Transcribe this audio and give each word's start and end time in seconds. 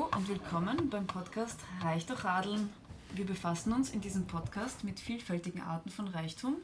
Hallo 0.00 0.08
und 0.16 0.28
willkommen 0.28 0.88
beim 0.88 1.06
Podcast 1.06 1.60
Reich 1.82 2.06
durch 2.06 2.24
Radeln. 2.24 2.70
Wir 3.14 3.26
befassen 3.26 3.74
uns 3.74 3.90
in 3.90 4.00
diesem 4.00 4.26
Podcast 4.26 4.82
mit 4.82 4.98
vielfältigen 4.98 5.60
Arten 5.60 5.90
von 5.90 6.08
Reichtum. 6.08 6.56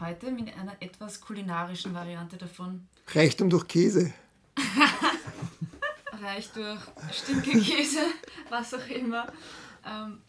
Heute 0.00 0.32
mit 0.32 0.52
einer 0.58 0.74
etwas 0.80 1.20
kulinarischen 1.20 1.94
Variante 1.94 2.36
davon. 2.36 2.88
Reichtum 3.06 3.48
durch 3.48 3.68
Käse. 3.68 4.12
Reich 6.20 6.50
durch 6.50 6.80
Stinkekäse, 7.12 8.00
was 8.50 8.74
auch 8.74 8.86
immer. 8.88 9.32
Ähm, 9.86 10.20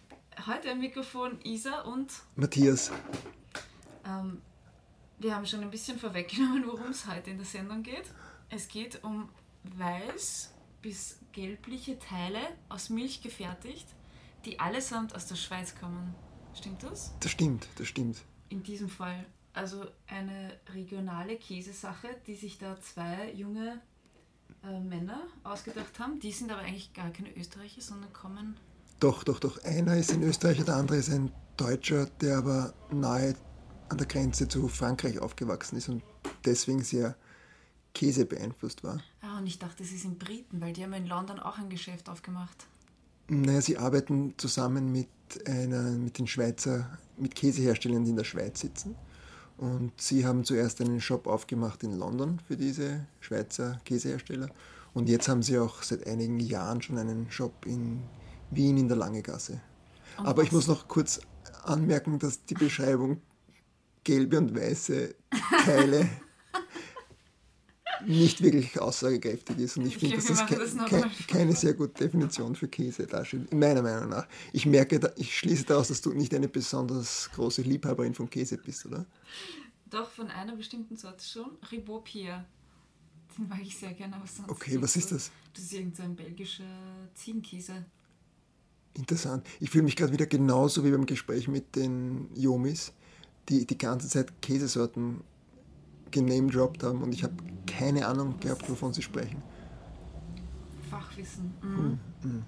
heute 0.46 0.70
am 0.70 0.80
Mikrofon 0.80 1.40
Isa 1.44 1.82
und 1.82 2.12
Matthias. 2.36 2.92
Ähm, 4.06 4.40
wir 5.18 5.36
haben 5.36 5.48
schon 5.48 5.62
ein 5.62 5.72
bisschen 5.72 5.98
vorweggenommen, 5.98 6.68
worum 6.68 6.92
es 6.92 7.08
heute 7.08 7.32
in 7.32 7.38
der 7.38 7.48
Sendung 7.48 7.82
geht. 7.82 8.06
Es 8.50 8.68
geht 8.68 9.04
um 9.04 9.30
weiß 9.64 10.55
bis 10.86 11.18
gelbliche 11.32 11.98
Teile 11.98 12.38
aus 12.70 12.92
Milch 12.92 13.24
gefertigt, 13.24 13.88
die 14.46 14.60
allesamt 14.60 15.16
aus 15.16 15.26
der 15.26 15.34
Schweiz 15.34 15.74
kommen. 15.74 16.14
Stimmt 16.54 16.84
das? 16.84 17.12
Das 17.22 17.32
stimmt, 17.32 17.68
das 17.78 17.88
stimmt. 17.88 18.22
In 18.50 18.62
diesem 18.62 18.88
Fall. 18.88 19.26
Also 19.54 19.88
eine 20.06 20.60
regionale 20.76 21.38
Käsesache, 21.38 22.10
die 22.28 22.36
sich 22.36 22.60
da 22.60 22.80
zwei 22.80 23.34
junge 23.34 23.82
äh, 24.64 24.80
Männer 24.80 25.22
ausgedacht 25.44 25.98
haben. 25.98 26.20
Die 26.20 26.32
sind 26.32 26.52
aber 26.52 26.62
eigentlich 26.62 26.94
gar 26.94 27.10
keine 27.10 27.36
Österreicher, 27.36 27.82
sondern 27.82 28.14
kommen. 28.14 28.60
Doch, 29.00 29.24
doch, 29.24 29.40
doch. 29.40 29.64
Einer 29.64 29.98
ist 29.98 30.12
ein 30.12 30.22
Österreicher, 30.22 30.66
der 30.66 30.76
andere 30.76 30.98
ist 30.98 31.10
ein 31.10 31.32
Deutscher, 31.58 32.06
der 32.22 32.38
aber 32.38 32.76
nahe 32.92 33.34
an 33.90 33.98
der 33.98 34.06
Grenze 34.06 34.48
zu 34.48 34.68
Frankreich 34.68 35.18
aufgewachsen 35.18 35.78
ist 35.78 35.90
und 35.90 36.04
deswegen 36.46 36.84
sehr 36.84 37.16
Käse 37.96 38.28
beeinflusst 38.28 38.84
war. 38.84 39.02
Ah, 39.36 39.40
und 39.40 39.48
ich 39.48 39.60
dachte, 39.60 39.84
sie 39.84 39.98
sind 39.98 40.20
Briten, 40.20 40.62
weil 40.62 40.74
die 40.74 40.84
haben 40.84 40.94
in 40.94 41.08
London 41.08 41.40
auch 41.40 41.58
ein 41.58 41.70
Geschäft 41.70 42.10
aufgemacht. 42.10 42.68
Naja, 43.28 43.62
sie 43.62 43.78
arbeiten 43.78 44.34
zusammen 44.38 44.92
mit, 44.92 45.08
einer, 45.46 45.82
mit 45.92 46.20
den 46.20 46.28
Schweizer, 46.28 46.98
mit 47.18 47.36
Käseherstellern, 47.36 48.06
die 48.06 48.12
in 48.12 48.18
der 48.18 48.24
Schweiz 48.24 48.62
sitzen. 48.62 48.96
Und 49.58 49.92
sie 50.00 50.26
haben 50.26 50.44
zuerst 50.44 50.82
einen 50.82 51.02
Shop 51.02 51.28
aufgemacht 51.28 51.84
in 51.84 51.98
London 51.98 52.40
für 52.48 52.56
diese 52.56 53.08
Schweizer 53.20 53.80
Käsehersteller. 53.86 54.50
Und 54.94 55.10
jetzt 55.10 55.28
haben 55.28 55.42
sie 55.42 55.58
auch 55.58 55.82
seit 55.84 56.08
einigen 56.08 56.40
Jahren 56.40 56.82
schon 56.82 56.98
einen 56.98 57.30
Shop 57.32 57.66
in 57.66 58.04
Wien 58.52 58.78
in 58.78 58.88
der 58.88 58.98
Langegasse. 58.98 59.60
Und 60.18 60.28
Aber 60.28 60.42
was? 60.42 60.48
ich 60.48 60.52
muss 60.54 60.68
noch 60.68 60.88
kurz 60.88 61.20
anmerken, 61.64 62.20
dass 62.20 62.46
die 62.46 62.54
Beschreibung 62.54 63.22
gelbe 64.04 64.38
und 64.38 64.56
weiße 64.56 65.16
Teile 65.66 66.08
nicht 68.06 68.42
wirklich 68.42 68.80
aussagekräftig 68.80 69.58
ist. 69.60 69.78
Und 69.78 69.86
ich, 69.86 69.96
ich 69.96 70.00
finde, 70.00 70.16
das, 70.18 70.46
ke 70.46 70.56
das 70.56 70.76
ke 70.90 71.10
keine 71.28 71.54
sehr 71.54 71.74
gute 71.74 72.04
Definition 72.04 72.56
für 72.56 72.68
Käse 72.68 73.08
darstellt, 73.08 73.54
meiner 73.54 73.82
Meinung 73.82 74.10
nach. 74.10 74.28
Ich 74.54 74.66
merke, 74.66 75.14
ich 75.18 75.38
schließe 75.38 75.66
daraus, 75.66 75.88
dass 75.90 76.02
du 76.02 76.12
nicht 76.14 76.34
eine 76.34 76.48
besonders 76.48 77.30
große 77.34 77.62
Liebhaberin 77.62 78.14
von 78.14 78.30
Käse 78.30 78.58
bist, 78.58 78.86
oder? 78.86 79.06
Doch, 79.90 80.10
von 80.10 80.30
einer 80.30 80.56
bestimmten 80.56 80.98
Sorte 80.98 81.24
schon. 81.24 81.52
Ribot 81.72 82.06
Pierre. 82.06 82.46
Den 83.38 83.48
mag 83.48 83.60
ich 83.62 83.78
sehr 83.78 83.94
gerne. 83.94 84.16
Aber 84.16 84.28
sonst 84.28 84.50
okay, 84.50 84.82
was 84.82 84.96
ist 84.96 85.12
das? 85.12 85.32
Das 85.54 85.64
ist 85.64 85.74
irgendein 85.74 86.16
belgischer 86.16 86.64
Ziegenkäse. 87.14 87.86
Interessant. 88.94 89.46
Ich 89.60 89.70
fühle 89.70 89.84
mich 89.84 89.96
gerade 89.96 90.14
wieder 90.14 90.26
genauso 90.26 90.84
wie 90.86 90.92
beim 90.92 91.06
Gespräch 91.06 91.48
mit 91.48 91.76
den 91.76 92.30
Jomis, 92.34 92.94
die 93.50 93.66
die 93.66 93.78
ganze 93.78 94.08
Zeit 94.08 94.42
Käsesorten 94.42 95.22
genamedroppt 96.12 96.84
haben 96.84 97.02
und 97.02 97.14
ich 97.14 97.24
habe 97.24 97.34
keine 97.66 98.08
Ahnung 98.08 98.40
gehabt, 98.40 98.70
wovon 98.70 98.94
sie 98.94 99.02
sprechen. 99.02 99.42
Fachwissen. 100.90 101.54
Mhm. 101.62 102.00
Mhm. 102.24 102.44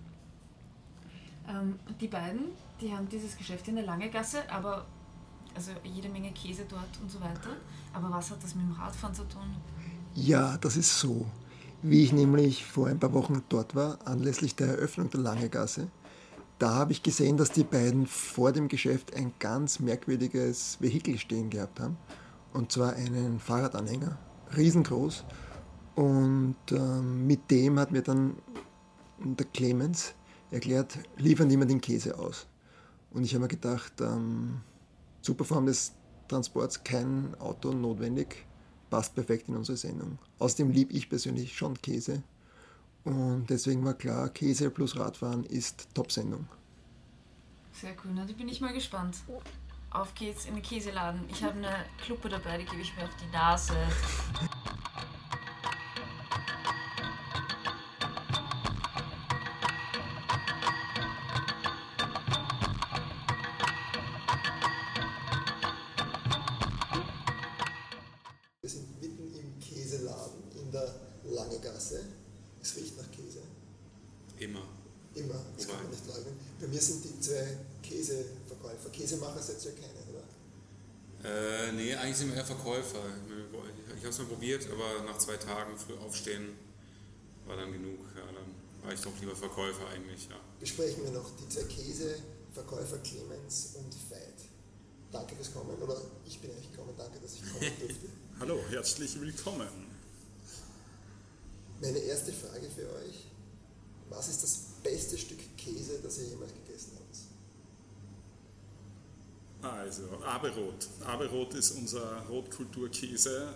Ähm, 1.50 1.80
die 2.00 2.08
beiden, 2.08 2.42
die 2.82 2.92
haben 2.92 3.08
dieses 3.10 3.38
Geschäft 3.38 3.68
in 3.68 3.76
der 3.76 3.86
Lange 3.86 4.10
Gasse, 4.10 4.40
aber 4.50 4.86
also 5.56 5.72
jede 5.84 6.10
Menge 6.10 6.32
Käse 6.32 6.66
dort 6.70 7.00
und 7.02 7.10
so 7.10 7.20
weiter. 7.20 7.50
Aber 7.94 8.12
was 8.12 8.32
hat 8.32 8.44
das 8.44 8.54
mit 8.56 8.66
dem 8.66 8.74
Radfahren 8.74 9.16
zu 9.16 9.24
tun? 9.24 9.56
Ja, 10.14 10.58
das 10.58 10.78
ist 10.78 11.00
so. 11.00 11.26
Wie 11.82 12.04
ich 12.04 12.12
nämlich 12.12 12.66
vor 12.66 12.88
ein 12.88 13.00
paar 13.00 13.14
Wochen 13.14 13.44
dort 13.50 13.76
war, 13.76 14.00
anlässlich 14.06 14.56
der 14.56 14.68
Eröffnung 14.68 15.10
der 15.10 15.20
Lange 15.22 15.50
Gasse, 15.50 15.88
da 16.60 16.74
habe 16.74 16.92
ich 16.92 17.04
gesehen, 17.04 17.38
dass 17.38 17.52
die 17.52 17.64
beiden 17.64 18.08
vor 18.08 18.52
dem 18.52 18.68
Geschäft 18.68 19.16
ein 19.16 19.32
ganz 19.40 19.80
merkwürdiges 19.80 20.78
Vehikel 20.80 21.20
stehen 21.20 21.52
gehabt 21.52 21.80
haben. 21.80 21.98
Und 22.58 22.72
zwar 22.72 22.94
einen 22.94 23.40
Fahrradanhänger, 23.40 24.18
riesengroß. 24.58 25.26
Und 25.94 26.56
ähm, 26.72 27.28
mit 27.28 27.52
dem 27.52 27.78
hat 27.78 27.92
mir 27.92 28.02
dann 28.02 28.36
der 29.20 29.46
Clemens 29.46 30.16
erklärt, 30.50 30.98
liefern 31.18 31.50
die 31.50 31.58
mir 31.58 31.68
den 31.68 31.82
Käse 31.82 32.18
aus. 32.18 32.48
Und 33.12 33.24
ich 33.24 33.36
habe 33.36 33.44
mir 33.44 33.48
gedacht, 33.48 34.02
ähm, 34.02 34.62
super 35.22 35.46
Form 35.46 35.68
des 35.68 35.94
Transports, 36.28 36.84
kein 36.84 37.36
Auto 37.40 37.72
notwendig, 37.72 38.48
passt 38.90 39.14
perfekt 39.14 39.50
in 39.50 39.56
unsere 39.56 39.78
Sendung. 39.78 40.18
Außerdem 40.40 40.72
liebe 40.72 40.94
ich 40.94 41.08
persönlich 41.10 41.56
schon 41.56 41.80
Käse. 41.80 42.24
Und 43.04 43.52
deswegen 43.52 43.86
war 43.86 43.94
klar, 43.94 44.30
Käse 44.30 44.72
plus 44.72 44.98
Radfahren 44.98 45.44
ist 45.44 45.90
Top-Sendung. 45.94 46.48
Sehr 47.72 47.92
cool, 48.04 48.14
na, 48.16 48.26
da 48.26 48.34
bin 48.34 48.50
ich 48.50 48.62
mal 48.62 48.74
gespannt. 48.74 49.16
Auf 49.98 50.14
geht's 50.14 50.46
in 50.46 50.54
den 50.54 50.62
Käseladen. 50.62 51.28
Ich 51.28 51.44
habe 51.44 51.58
eine 51.58 51.86
Kluppe 51.98 52.30
dabei, 52.30 52.60
die 52.60 52.66
gebe 52.66 52.80
ich 52.84 52.96
mir 52.96 53.06
auf 53.06 53.16
die 53.16 53.26
Nase. 53.36 53.74
Wir 68.62 68.70
sind 68.70 69.02
mitten 69.02 69.34
im 69.34 69.60
Käseladen 69.60 70.44
in 70.62 70.72
der 70.72 70.94
Lange 71.24 71.60
Gasse. 71.60 72.06
Es 72.62 72.76
riecht 72.76 72.96
nach 72.98 73.10
Käse. 73.10 73.40
Immer. 74.38 74.62
Immer, 75.16 75.42
das 75.56 75.66
Wobei. 75.66 75.74
kann 75.74 75.84
man 75.86 75.92
nicht 75.92 76.06
leugnen. 76.06 76.40
Bei 76.62 76.68
mir 76.68 76.80
sind 76.80 77.04
die 77.04 77.20
zwei 77.20 77.58
Käseverkäufer. 77.88 78.90
Käsemacher 78.92 79.42
seid 79.42 79.64
ihr 79.66 79.72
keine, 79.72 80.00
oder? 80.12 80.24
Äh, 81.24 81.72
nee, 81.72 81.96
eigentlich 81.96 82.18
sind 82.18 82.30
wir 82.30 82.38
eher 82.38 82.46
Verkäufer. 82.46 83.04
Ich 83.96 84.04
habe 84.04 84.10
es 84.10 84.18
mal 84.20 84.28
probiert, 84.28 84.68
aber 84.72 85.04
nach 85.04 85.18
zwei 85.18 85.38
Tagen 85.38 85.78
früh 85.78 85.96
aufstehen 85.96 86.50
war 87.48 87.56
dann 87.58 87.72
genug. 87.72 88.00
Ja, 88.16 88.26
dann 88.26 88.84
war 88.84 88.94
ich 88.94 89.02
doch 89.02 89.18
lieber 89.20 89.36
Verkäufer 89.36 89.88
eigentlich. 89.90 90.28
Ja. 90.30 90.36
Besprechen 90.60 91.04
wir 91.04 91.12
noch 91.12 91.30
die 91.38 91.50
zwei 91.50 91.64
Käseverkäufer 91.64 92.98
Clemens 93.00 93.76
und 93.76 93.94
Veit. 94.10 94.34
Danke 95.12 95.36
fürs 95.36 95.54
Kommen, 95.54 95.82
oder 95.82 96.02
ich 96.26 96.40
bin 96.40 96.52
eigentlich 96.52 96.72
gekommen, 96.72 96.94
danke, 96.98 97.20
dass 97.20 97.36
ich 97.36 97.42
kommen 97.42 97.72
durfte. 97.80 98.08
Hallo, 98.40 98.60
herzlich 98.70 99.20
willkommen. 99.20 99.68
Meine 101.82 102.00
erste 102.00 102.34
Frage 102.34 102.70
für 102.70 102.88
euch: 102.96 103.26
Was 104.10 104.28
ist 104.28 104.44
das 104.44 104.60
beste 104.84 105.18
Stück 105.18 105.40
Käse, 105.58 106.00
das 106.04 106.18
ihr 106.20 106.26
jemals 106.26 106.52
gegessen 106.52 106.66
habt? 106.66 106.67
Also, 109.62 110.04
Aberrot. 110.24 110.88
Aberrot 111.06 111.54
ist 111.56 111.72
unser 111.72 112.22
Rotkulturkäse. 112.28 113.54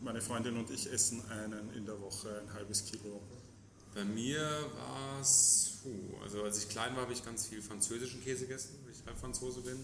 Meine 0.00 0.20
Freundin 0.20 0.56
und 0.56 0.70
ich 0.70 0.90
essen 0.90 1.22
einen 1.30 1.72
in 1.74 1.84
der 1.84 2.00
Woche, 2.00 2.40
ein 2.40 2.54
halbes 2.54 2.84
Kilo. 2.84 3.20
Bei 3.94 4.04
mir 4.04 4.40
war 4.40 5.20
es, 5.20 5.78
also 6.22 6.44
als 6.44 6.58
ich 6.58 6.68
klein 6.68 6.94
war, 6.94 7.02
habe 7.02 7.12
ich 7.12 7.24
ganz 7.24 7.46
viel 7.46 7.60
französischen 7.60 8.22
Käse 8.22 8.46
gegessen, 8.46 8.78
weil 8.84 8.92
ich 8.92 9.04
halb 9.04 9.18
Franzose 9.18 9.60
bin. 9.60 9.78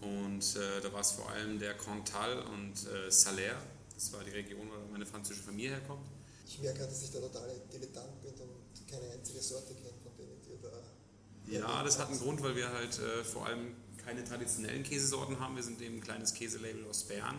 Und 0.00 0.56
äh, 0.56 0.80
da 0.82 0.92
war 0.92 1.00
es 1.00 1.12
vor 1.12 1.28
allem 1.30 1.58
der 1.58 1.74
Cantal 1.74 2.42
und 2.42 2.74
äh, 2.86 3.10
Salaire. 3.10 3.56
Das 3.94 4.12
war 4.12 4.22
die 4.22 4.30
Region, 4.30 4.68
wo 4.68 4.92
meine 4.92 5.06
französische 5.06 5.44
Familie 5.44 5.70
herkommt. 5.70 6.06
Ich 6.46 6.58
merke 6.60 6.80
dass 6.80 7.02
ich 7.02 7.10
da 7.10 7.18
total 7.18 7.50
Dilettant 7.72 8.22
bin 8.22 8.32
und 8.34 8.88
keine 8.88 9.10
einzige 9.12 9.40
Sorte 9.40 9.74
kenne, 9.74 9.98
von 10.02 10.12
denen 10.16 10.40
ihr 10.48 10.58
da. 10.62 11.68
Ja, 11.68 11.82
das 11.82 11.98
hat 11.98 12.10
einen 12.10 12.20
Grund, 12.20 12.42
weil 12.42 12.54
wir 12.54 12.68
halt 12.70 12.98
äh, 12.98 13.24
vor 13.24 13.46
allem 13.46 13.74
keine 14.08 14.24
traditionellen 14.24 14.82
Käsesorten 14.84 15.38
haben. 15.38 15.54
Wir 15.54 15.62
sind 15.62 15.82
eben 15.82 15.96
ein 15.96 16.00
kleines 16.00 16.32
Käselabel 16.32 16.86
aus 16.86 17.04
Bern 17.04 17.38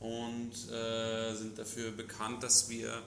und 0.00 0.52
äh, 0.72 1.34
sind 1.34 1.58
dafür 1.58 1.90
bekannt, 1.90 2.42
dass 2.42 2.70
wir, 2.70 3.02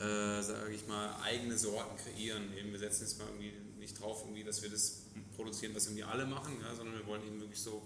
äh, 0.00 0.42
sage 0.42 0.72
ich 0.74 0.84
mal, 0.88 1.14
eigene 1.22 1.56
Sorten 1.56 1.96
kreieren. 1.96 2.52
Eben, 2.58 2.72
wir 2.72 2.80
setzen 2.80 3.04
jetzt 3.04 3.18
mal 3.18 3.28
irgendwie 3.28 3.52
nicht 3.78 4.00
drauf, 4.00 4.22
irgendwie, 4.24 4.42
dass 4.42 4.62
wir 4.62 4.68
das 4.68 5.02
produzieren, 5.36 5.76
was 5.76 5.86
irgendwie 5.86 6.02
alle 6.02 6.26
machen, 6.26 6.56
ja, 6.60 6.74
sondern 6.74 6.96
wir 6.96 7.06
wollen 7.06 7.24
eben 7.24 7.40
wirklich 7.40 7.60
so 7.60 7.82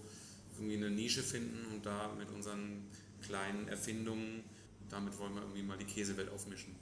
irgendwie 0.54 0.76
eine 0.76 0.90
Nische 0.90 1.22
finden 1.22 1.66
und 1.70 1.84
da 1.84 2.14
mit 2.14 2.30
unseren 2.30 2.86
kleinen 3.20 3.68
Erfindungen, 3.68 4.44
damit 4.88 5.18
wollen 5.18 5.34
wir 5.34 5.42
irgendwie 5.42 5.62
mal 5.62 5.76
die 5.76 5.84
Käsewelt 5.84 6.30
aufmischen. 6.30 6.74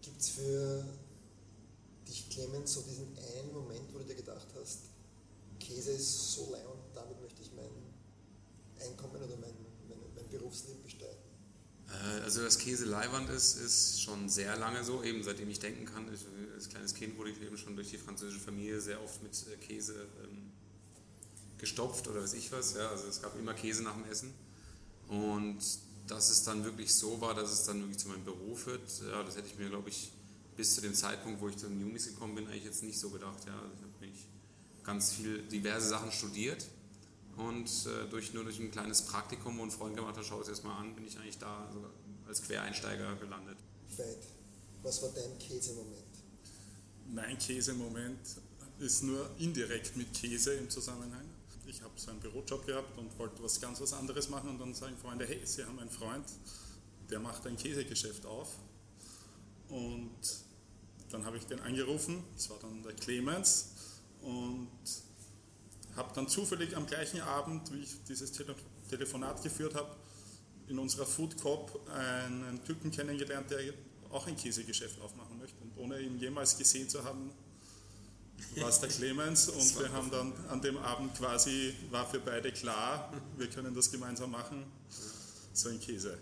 Gibt 0.00 0.20
es 0.22 0.30
für 0.30 0.86
dich, 2.08 2.30
Clemens, 2.30 2.72
so 2.72 2.80
diesen 2.80 3.08
einen 3.18 3.52
Moment, 3.52 3.92
wo 3.92 3.98
du 3.98 4.04
dir 4.04 4.14
gedacht 4.14 4.46
hast, 4.58 4.95
Käse 5.66 5.92
ist 5.92 6.32
so 6.32 6.50
leer 6.52 6.68
und 6.70 6.94
damit 6.94 7.20
möchte 7.20 7.42
ich 7.42 7.50
mein 7.52 7.70
Einkommen 8.78 9.16
oder 9.16 9.36
mein, 9.36 9.54
mein, 9.88 9.98
mein 10.14 10.28
Berufsleben 10.28 10.82
bestreiten? 10.82 11.26
Äh, 11.88 12.22
Also, 12.22 12.42
dass 12.42 12.58
Käse 12.58 12.84
Leihwand 12.84 13.28
ist, 13.30 13.56
ist 13.56 14.00
schon 14.00 14.28
sehr 14.28 14.56
lange 14.56 14.84
so, 14.84 15.02
eben 15.02 15.22
seitdem 15.22 15.50
ich 15.50 15.58
denken 15.58 15.84
kann. 15.84 16.12
Ich, 16.12 16.20
als 16.54 16.68
kleines 16.68 16.94
Kind 16.94 17.18
wurde 17.18 17.30
ich 17.30 17.42
eben 17.42 17.58
schon 17.58 17.74
durch 17.74 17.90
die 17.90 17.98
französische 17.98 18.40
Familie 18.40 18.80
sehr 18.80 19.02
oft 19.02 19.22
mit 19.22 19.34
äh, 19.48 19.56
Käse 19.56 20.06
ähm, 20.22 20.52
gestopft 21.58 22.06
oder 22.08 22.22
weiß 22.22 22.34
ich 22.34 22.52
was. 22.52 22.74
Ja, 22.74 22.88
also 22.90 23.08
es 23.08 23.20
gab 23.20 23.36
immer 23.38 23.54
Käse 23.54 23.82
nach 23.82 23.94
dem 23.94 24.04
Essen. 24.04 24.32
Und 25.08 25.58
dass 26.06 26.30
es 26.30 26.44
dann 26.44 26.64
wirklich 26.64 26.94
so 26.94 27.20
war, 27.20 27.34
dass 27.34 27.50
es 27.50 27.64
dann 27.64 27.80
wirklich 27.80 27.98
zu 27.98 28.08
meinem 28.08 28.24
Beruf 28.24 28.66
wird, 28.66 28.82
ja, 29.08 29.22
das 29.24 29.36
hätte 29.36 29.48
ich 29.48 29.58
mir, 29.58 29.68
glaube 29.68 29.88
ich, 29.88 30.12
bis 30.56 30.74
zu 30.74 30.80
dem 30.80 30.94
Zeitpunkt, 30.94 31.40
wo 31.40 31.48
ich 31.48 31.56
zu 31.56 31.66
den 31.66 31.80
Jumis 31.80 32.06
gekommen 32.06 32.34
bin, 32.36 32.46
eigentlich 32.46 32.64
jetzt 32.64 32.82
nicht 32.82 32.98
so 32.98 33.10
gedacht. 33.10 33.44
Ja. 33.46 33.54
Also 33.54 33.74
ich 33.74 33.82
habe 33.82 34.06
mich 34.06 34.28
ganz 34.86 35.12
viel, 35.12 35.42
diverse 35.42 35.88
Sachen 35.88 36.12
studiert 36.12 36.64
und 37.36 37.68
äh, 37.86 38.08
durch, 38.08 38.32
nur 38.32 38.44
durch 38.44 38.58
ein 38.60 38.70
kleines 38.70 39.02
Praktikum, 39.02 39.60
ein 39.60 39.70
Freund 39.70 39.96
gemacht 39.96 40.16
hat, 40.16 40.24
schau 40.24 40.40
es 40.40 40.48
erstmal 40.48 40.80
an, 40.80 40.94
bin 40.94 41.04
ich 41.04 41.18
eigentlich 41.18 41.38
da 41.38 41.68
so 41.72 41.84
als 42.26 42.42
Quereinsteiger 42.42 43.16
gelandet. 43.16 43.58
Veit, 43.96 44.18
was 44.82 45.02
war 45.02 45.10
dein 45.10 45.38
Käsemoment? 45.38 46.02
Mein 47.12 47.38
Käsemoment 47.38 48.20
ist 48.78 49.02
nur 49.02 49.28
indirekt 49.38 49.96
mit 49.96 50.12
Käse 50.12 50.54
im 50.54 50.70
Zusammenhang. 50.70 51.24
Ich 51.66 51.82
habe 51.82 51.92
so 51.96 52.10
einen 52.10 52.20
Bürojob 52.20 52.64
gehabt 52.66 52.96
und 52.96 53.18
wollte 53.18 53.42
was 53.42 53.60
ganz 53.60 53.80
was 53.80 53.92
anderes 53.92 54.28
machen 54.28 54.50
und 54.50 54.58
dann 54.60 54.72
sagen 54.72 54.96
Freunde, 54.96 55.26
hey, 55.26 55.40
Sie 55.44 55.64
haben 55.64 55.78
einen 55.78 55.90
Freund, 55.90 56.24
der 57.10 57.18
macht 57.18 57.46
ein 57.46 57.56
Käsegeschäft 57.56 58.24
auf. 58.24 58.56
Und 59.68 60.20
dann 61.10 61.24
habe 61.24 61.36
ich 61.38 61.44
den 61.44 61.60
angerufen, 61.60 62.22
das 62.34 62.50
war 62.50 62.58
dann 62.60 62.82
der 62.82 62.92
Clemens 62.94 63.70
und 64.26 64.68
habe 65.94 66.12
dann 66.14 66.28
zufällig 66.28 66.76
am 66.76 66.86
gleichen 66.86 67.20
Abend, 67.20 67.72
wie 67.72 67.80
ich 67.80 68.02
dieses 68.08 68.32
Tele 68.32 68.54
Telefonat 68.90 69.42
geführt 69.42 69.74
habe, 69.74 69.88
in 70.68 70.78
unserer 70.78 71.06
Food 71.06 71.40
Coop 71.40 71.80
einen 71.90 72.62
Typen 72.64 72.90
kennengelernt, 72.90 73.50
der 73.50 73.72
auch 74.10 74.26
ein 74.26 74.36
Käsegeschäft 74.36 75.00
aufmachen 75.00 75.38
möchte. 75.38 75.56
Und 75.62 75.76
ohne 75.76 76.00
ihn 76.00 76.18
jemals 76.18 76.56
gesehen 76.56 76.88
zu 76.88 77.02
haben, 77.04 77.32
war 78.56 78.68
es 78.68 78.80
der 78.80 78.88
Clemens 78.88 79.48
und 79.48 79.78
wir 79.78 79.92
haben 79.92 80.10
dann 80.10 80.32
an 80.48 80.60
dem 80.60 80.76
Abend 80.76 81.16
quasi, 81.16 81.74
war 81.90 82.08
für 82.08 82.20
beide 82.20 82.52
klar, 82.52 83.12
wir 83.36 83.48
können 83.48 83.74
das 83.74 83.90
gemeinsam 83.90 84.30
machen, 84.30 84.64
so 85.52 85.68
ein 85.68 85.80
Käse. 85.80 86.18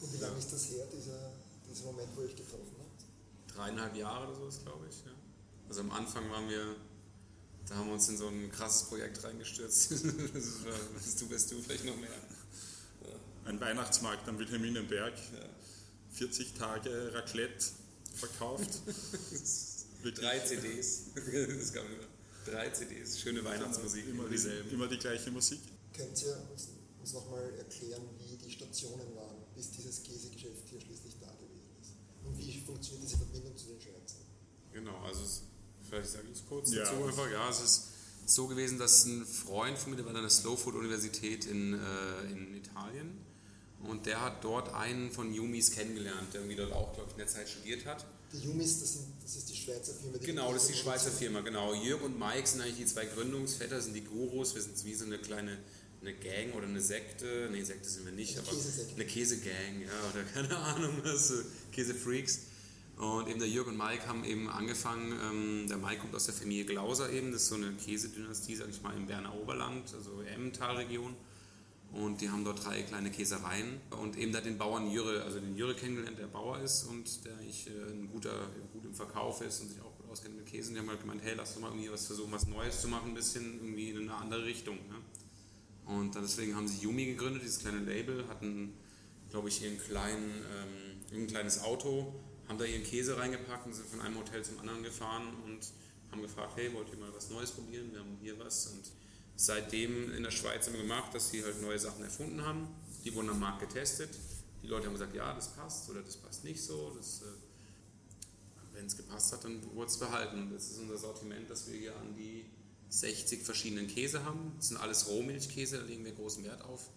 Und 0.00 0.12
wie 0.12 0.18
lange 0.18 0.38
ist 0.38 0.52
das 0.52 0.68
her, 0.70 0.86
dieser, 0.92 1.32
dieser 1.68 1.86
Moment, 1.86 2.08
wo 2.14 2.20
ihr 2.20 2.28
euch 2.28 2.36
getroffen 2.36 2.76
habt? 2.78 3.56
Dreieinhalb 3.56 3.96
Jahre 3.96 4.26
oder 4.28 4.36
sowas, 4.36 4.60
glaube 4.62 4.86
ich. 4.88 4.96
Ja. 5.04 5.12
Also 5.68 5.80
am 5.80 5.90
Anfang 5.90 6.30
waren 6.30 6.48
wir, 6.48 6.76
da 7.68 7.76
haben 7.76 7.86
wir 7.86 7.94
uns 7.94 8.08
in 8.08 8.16
so 8.16 8.28
ein 8.28 8.50
krasses 8.50 8.88
Projekt 8.88 9.22
reingestürzt. 9.24 9.90
das 10.34 10.64
war, 10.64 10.72
du, 11.20 11.26
bist 11.28 11.50
du 11.52 11.60
vielleicht 11.60 11.84
noch 11.84 11.96
mehr. 11.96 12.10
Ein 13.44 13.60
Weihnachtsmarkt 13.60 14.28
am 14.28 14.38
Wilhelminenberg, 14.38 15.14
40 16.10 16.54
Tage 16.54 17.12
Raclette 17.14 17.66
verkauft. 18.14 18.80
Drei 20.14 20.38
CDs. 20.40 21.06
Das 21.58 21.72
gab 21.72 21.84
immer. 21.84 22.06
Drei 22.46 22.70
CDs, 22.70 23.20
schöne 23.20 23.44
Weihnachtsmusik, 23.44 24.04
immer, 24.06 24.20
immer 24.20 24.24
die, 24.28 24.36
dieselben. 24.36 24.70
immer 24.70 24.86
die 24.86 24.98
gleiche 24.98 25.32
Musik. 25.32 25.58
Könnt 25.92 26.22
ihr 26.22 26.36
uns, 26.52 26.68
uns 27.00 27.12
nochmal 27.12 27.42
erklären, 27.58 28.02
wie 28.18 28.36
die 28.36 28.50
Stationen 28.52 29.16
waren, 29.16 29.36
bis 29.56 29.72
dieses 29.72 30.02
Käsegeschäft 30.04 30.68
hier 30.68 30.80
schließlich 30.80 31.14
da 31.20 31.26
gewesen 31.32 31.74
ist? 31.80 31.90
Und 32.24 32.38
wie 32.38 32.60
funktioniert 32.60 33.02
diese 33.02 33.16
Verbindung 33.16 33.56
zu 33.56 33.66
den 33.66 33.80
Schweizern? 33.80 34.22
Genau, 34.72 34.96
also 35.04 35.24
es, 35.24 35.42
vielleicht 35.88 36.10
sage 36.10 36.24
ich 36.32 36.38
es 36.38 36.46
kurz 36.46 36.72
Ja. 36.72 36.84
dazu 36.84 37.04
einfach. 37.04 37.30
Ja, 37.30 37.48
es 37.50 37.60
ist 37.60 37.82
so 38.26 38.46
gewesen, 38.46 38.78
dass 38.78 39.04
ein 39.04 39.24
Freund 39.24 39.78
von 39.78 39.90
mir, 39.90 39.96
der 39.96 40.06
war 40.06 40.14
an 40.14 40.22
der 40.22 40.30
Slow 40.30 40.56
Food 40.56 40.74
Universität 40.74 41.44
in, 41.46 41.74
äh, 41.74 42.32
in 42.32 42.54
Italien 42.56 43.16
und 43.82 44.06
der 44.06 44.20
hat 44.20 44.42
dort 44.42 44.74
einen 44.74 45.12
von 45.12 45.32
Yumis 45.32 45.70
kennengelernt, 45.70 46.32
der 46.32 46.40
irgendwie 46.40 46.56
dort 46.56 46.72
auch, 46.72 46.92
glaube 46.94 47.08
ich, 47.10 47.12
in 47.12 47.18
der 47.18 47.28
Zeit 47.28 47.48
studiert 47.48 47.84
hat. 47.86 48.04
Die 48.32 48.38
Jumis, 48.38 48.80
das, 48.80 48.94
sind, 48.94 49.04
das 49.22 49.36
ist 49.36 49.48
die 49.48 49.54
Schweizer 49.54 49.94
Firma, 49.94 50.18
die 50.18 50.26
Genau, 50.26 50.52
das 50.52 50.62
ist 50.62 50.68
die 50.68 50.72
Käse 50.72 50.82
Schweizer. 50.84 51.10
Firma, 51.12 51.40
genau. 51.42 51.72
Jörg 51.74 52.02
und 52.02 52.18
Mike 52.18 52.46
sind 52.48 52.60
eigentlich 52.60 52.76
die 52.78 52.86
zwei 52.86 53.04
Gründungsväter, 53.06 53.80
sind 53.80 53.94
die 53.94 54.02
Gurus. 54.04 54.54
Wir 54.56 54.62
sind 54.62 54.84
wie 54.84 54.94
so 54.94 55.04
eine 55.04 55.18
kleine 55.18 55.58
eine 56.02 56.12
Gang 56.14 56.54
oder 56.54 56.66
eine 56.66 56.80
Sekte. 56.80 57.48
Nee, 57.50 57.62
Sekte 57.64 57.88
sind 57.88 58.04
wir 58.04 58.12
nicht, 58.12 58.36
Eine 58.38 58.46
aber 58.46 58.56
Käsesekte. 58.56 58.94
eine 58.96 59.06
Käsegang, 59.06 59.80
ja, 59.80 60.10
oder 60.12 60.22
keine 60.34 60.56
Ahnung, 60.56 61.00
was, 61.04 61.28
so 61.28 61.34
Käsefreaks. 61.72 62.40
Und 62.96 63.28
eben 63.28 63.38
der 63.38 63.48
Jörg 63.48 63.66
und 63.66 63.76
Mike 63.76 64.06
haben 64.06 64.24
eben 64.24 64.48
angefangen, 64.48 65.12
ähm, 65.22 65.68
der 65.68 65.76
Mike 65.76 65.98
kommt 65.98 66.14
aus 66.14 66.24
der 66.24 66.34
Familie 66.34 66.64
Glauser 66.64 67.10
eben, 67.10 67.30
das 67.30 67.42
ist 67.42 67.48
so 67.48 67.56
eine 67.56 67.72
Käsedynastie, 67.72 68.56
sag 68.56 68.70
ich 68.70 68.80
mal, 68.82 68.96
im 68.96 69.06
Berner 69.06 69.34
Oberland, 69.34 69.92
also 69.94 70.22
Emmentalregion. 70.22 71.14
Und 71.92 72.20
die 72.20 72.30
haben 72.30 72.44
dort 72.44 72.64
drei 72.64 72.82
kleine 72.82 73.10
Käsereien 73.10 73.80
und 74.02 74.16
eben 74.16 74.32
da 74.32 74.40
den 74.40 74.58
Bauern 74.58 74.90
Jürre, 74.90 75.22
also 75.22 75.40
den 75.40 75.56
Jürre 75.56 75.74
kennengelernt, 75.74 76.18
der 76.18 76.26
Bauer 76.26 76.58
ist 76.58 76.84
und 76.84 77.24
der 77.24 77.34
eigentlich 77.34 77.68
äh, 77.68 77.92
ein 77.92 78.08
guter, 78.10 78.50
gut 78.72 78.84
im 78.84 78.94
Verkauf 78.94 79.40
ist 79.42 79.60
und 79.60 79.68
sich 79.68 79.80
auch 79.80 79.96
gut 79.96 80.10
auskennt 80.10 80.36
mit 80.36 80.46
Käsen. 80.46 80.74
Die 80.74 80.80
haben 80.80 80.88
halt 80.88 81.00
gemeint, 81.00 81.22
hey, 81.22 81.34
lass 81.36 81.54
doch 81.54 81.60
mal 81.60 81.68
irgendwie 81.68 81.90
was 81.90 82.06
versuchen, 82.06 82.32
was 82.32 82.46
Neues 82.46 82.80
zu 82.80 82.88
machen, 82.88 83.10
ein 83.10 83.14
bisschen 83.14 83.60
irgendwie 83.60 83.90
in 83.90 84.08
eine 84.08 84.14
andere 84.14 84.44
Richtung. 84.44 84.76
Ne? 84.76 84.96
Und 85.86 86.14
dann 86.14 86.22
deswegen 86.22 86.56
haben 86.56 86.66
sie 86.66 86.82
Yumi 86.82 87.06
gegründet, 87.06 87.42
dieses 87.42 87.60
kleine 87.60 87.78
Label, 87.78 88.26
hatten, 88.28 88.74
glaube 89.30 89.48
ich, 89.48 89.62
ihren 89.62 89.78
kleinen, 89.78 90.30
ähm, 91.12 91.22
ein 91.22 91.26
kleines 91.28 91.62
Auto, 91.62 92.12
haben 92.48 92.58
da 92.58 92.64
ihren 92.64 92.84
Käse 92.84 93.16
reingepackt 93.16 93.66
und 93.66 93.74
sind 93.74 93.88
von 93.88 94.00
einem 94.00 94.18
Hotel 94.18 94.44
zum 94.44 94.58
anderen 94.60 94.82
gefahren 94.82 95.28
und 95.44 95.60
haben 96.10 96.22
gefragt, 96.22 96.52
hey, 96.56 96.72
wollt 96.72 96.88
ihr 96.90 96.98
mal 96.98 97.12
was 97.14 97.30
Neues 97.30 97.50
probieren? 97.50 97.92
Wir 97.92 98.00
haben 98.00 98.16
hier 98.20 98.38
was 98.38 98.68
und 98.68 98.84
seitdem 99.36 100.12
in 100.14 100.22
der 100.22 100.30
Schweiz 100.30 100.66
haben 100.66 100.74
wir 100.74 100.82
gemacht, 100.82 101.14
dass 101.14 101.30
sie 101.30 101.42
halt 101.42 101.60
neue 101.60 101.78
Sachen 101.78 102.02
erfunden 102.04 102.42
haben. 102.42 102.68
Die 103.04 103.14
wurden 103.14 103.30
am 103.30 103.40
Markt 103.40 103.60
getestet. 103.60 104.10
Die 104.62 104.68
Leute 104.68 104.86
haben 104.86 104.94
gesagt, 104.94 105.14
ja, 105.14 105.34
das 105.34 105.54
passt 105.54 105.88
oder 105.90 106.02
das 106.02 106.16
passt 106.16 106.44
nicht 106.44 106.62
so. 106.62 106.92
Das, 106.96 107.22
äh, 107.22 107.24
wenn 108.74 108.86
es 108.86 108.96
gepasst 108.96 109.32
hat, 109.32 109.44
dann 109.44 109.62
wurde 109.74 109.90
es 109.90 109.98
behalten. 109.98 110.42
Und 110.42 110.54
das 110.54 110.70
ist 110.70 110.78
unser 110.78 110.98
Sortiment, 110.98 111.48
dass 111.50 111.70
wir 111.70 111.78
hier 111.78 111.96
an 111.96 112.14
die 112.14 112.46
60 112.88 113.42
verschiedenen 113.42 113.88
Käse 113.88 114.24
haben. 114.24 114.52
Das 114.56 114.68
sind 114.68 114.78
alles 114.78 115.08
Rohmilchkäse, 115.08 115.78
da 115.78 115.84
legen 115.84 116.04
wir 116.04 116.12
großen 116.12 116.44
Wert 116.44 116.62
auf, 116.62 116.90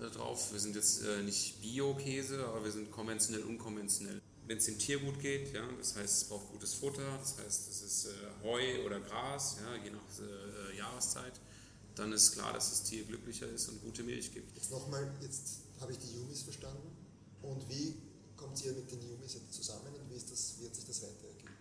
äh, 0.00 0.10
drauf. 0.10 0.52
Wir 0.52 0.60
sind 0.60 0.76
jetzt 0.76 1.02
äh, 1.04 1.22
nicht 1.22 1.60
Bio-Käse, 1.60 2.44
aber 2.46 2.64
wir 2.64 2.72
sind 2.72 2.90
konventionell, 2.90 3.42
unkonventionell. 3.44 4.20
Wenn 4.46 4.58
es 4.58 4.66
dem 4.66 4.78
Tier 4.78 4.98
gut 4.98 5.18
geht, 5.20 5.54
ja, 5.54 5.66
das 5.78 5.96
heißt, 5.96 6.22
es 6.22 6.24
braucht 6.28 6.50
gutes 6.50 6.74
Futter, 6.74 7.18
das 7.18 7.38
heißt, 7.38 7.70
es 7.70 7.82
ist 7.82 8.06
äh, 8.06 8.10
Heu 8.42 8.84
oder 8.84 9.00
Gras, 9.00 9.56
ja, 9.60 9.82
je 9.82 9.90
nach 9.90 10.02
äh, 10.20 10.76
Jahreszeit, 10.76 11.40
dann 11.94 12.12
ist 12.12 12.32
klar, 12.32 12.52
dass 12.52 12.70
das 12.70 12.82
Tier 12.82 13.04
glücklicher 13.04 13.48
ist 13.48 13.68
und 13.68 13.82
gute 13.82 14.02
Milch 14.02 14.32
gibt. 14.32 14.54
Jetzt 14.54 14.70
nochmal, 14.70 15.10
jetzt 15.22 15.60
habe 15.80 15.92
ich 15.92 15.98
die 15.98 16.14
Jumis 16.14 16.42
verstanden. 16.42 16.90
Und 17.42 17.68
wie 17.68 17.94
kommt 18.36 18.62
ihr 18.64 18.72
mit 18.72 18.90
den 18.90 19.00
Jumis 19.08 19.34
jetzt 19.34 19.52
zusammen 19.52 19.94
und 19.94 20.10
wie, 20.10 20.16
ist 20.16 20.30
das, 20.30 20.54
hat 20.64 20.74
sich 20.74 20.84
das 20.84 21.02
weitergegeben? 21.02 21.54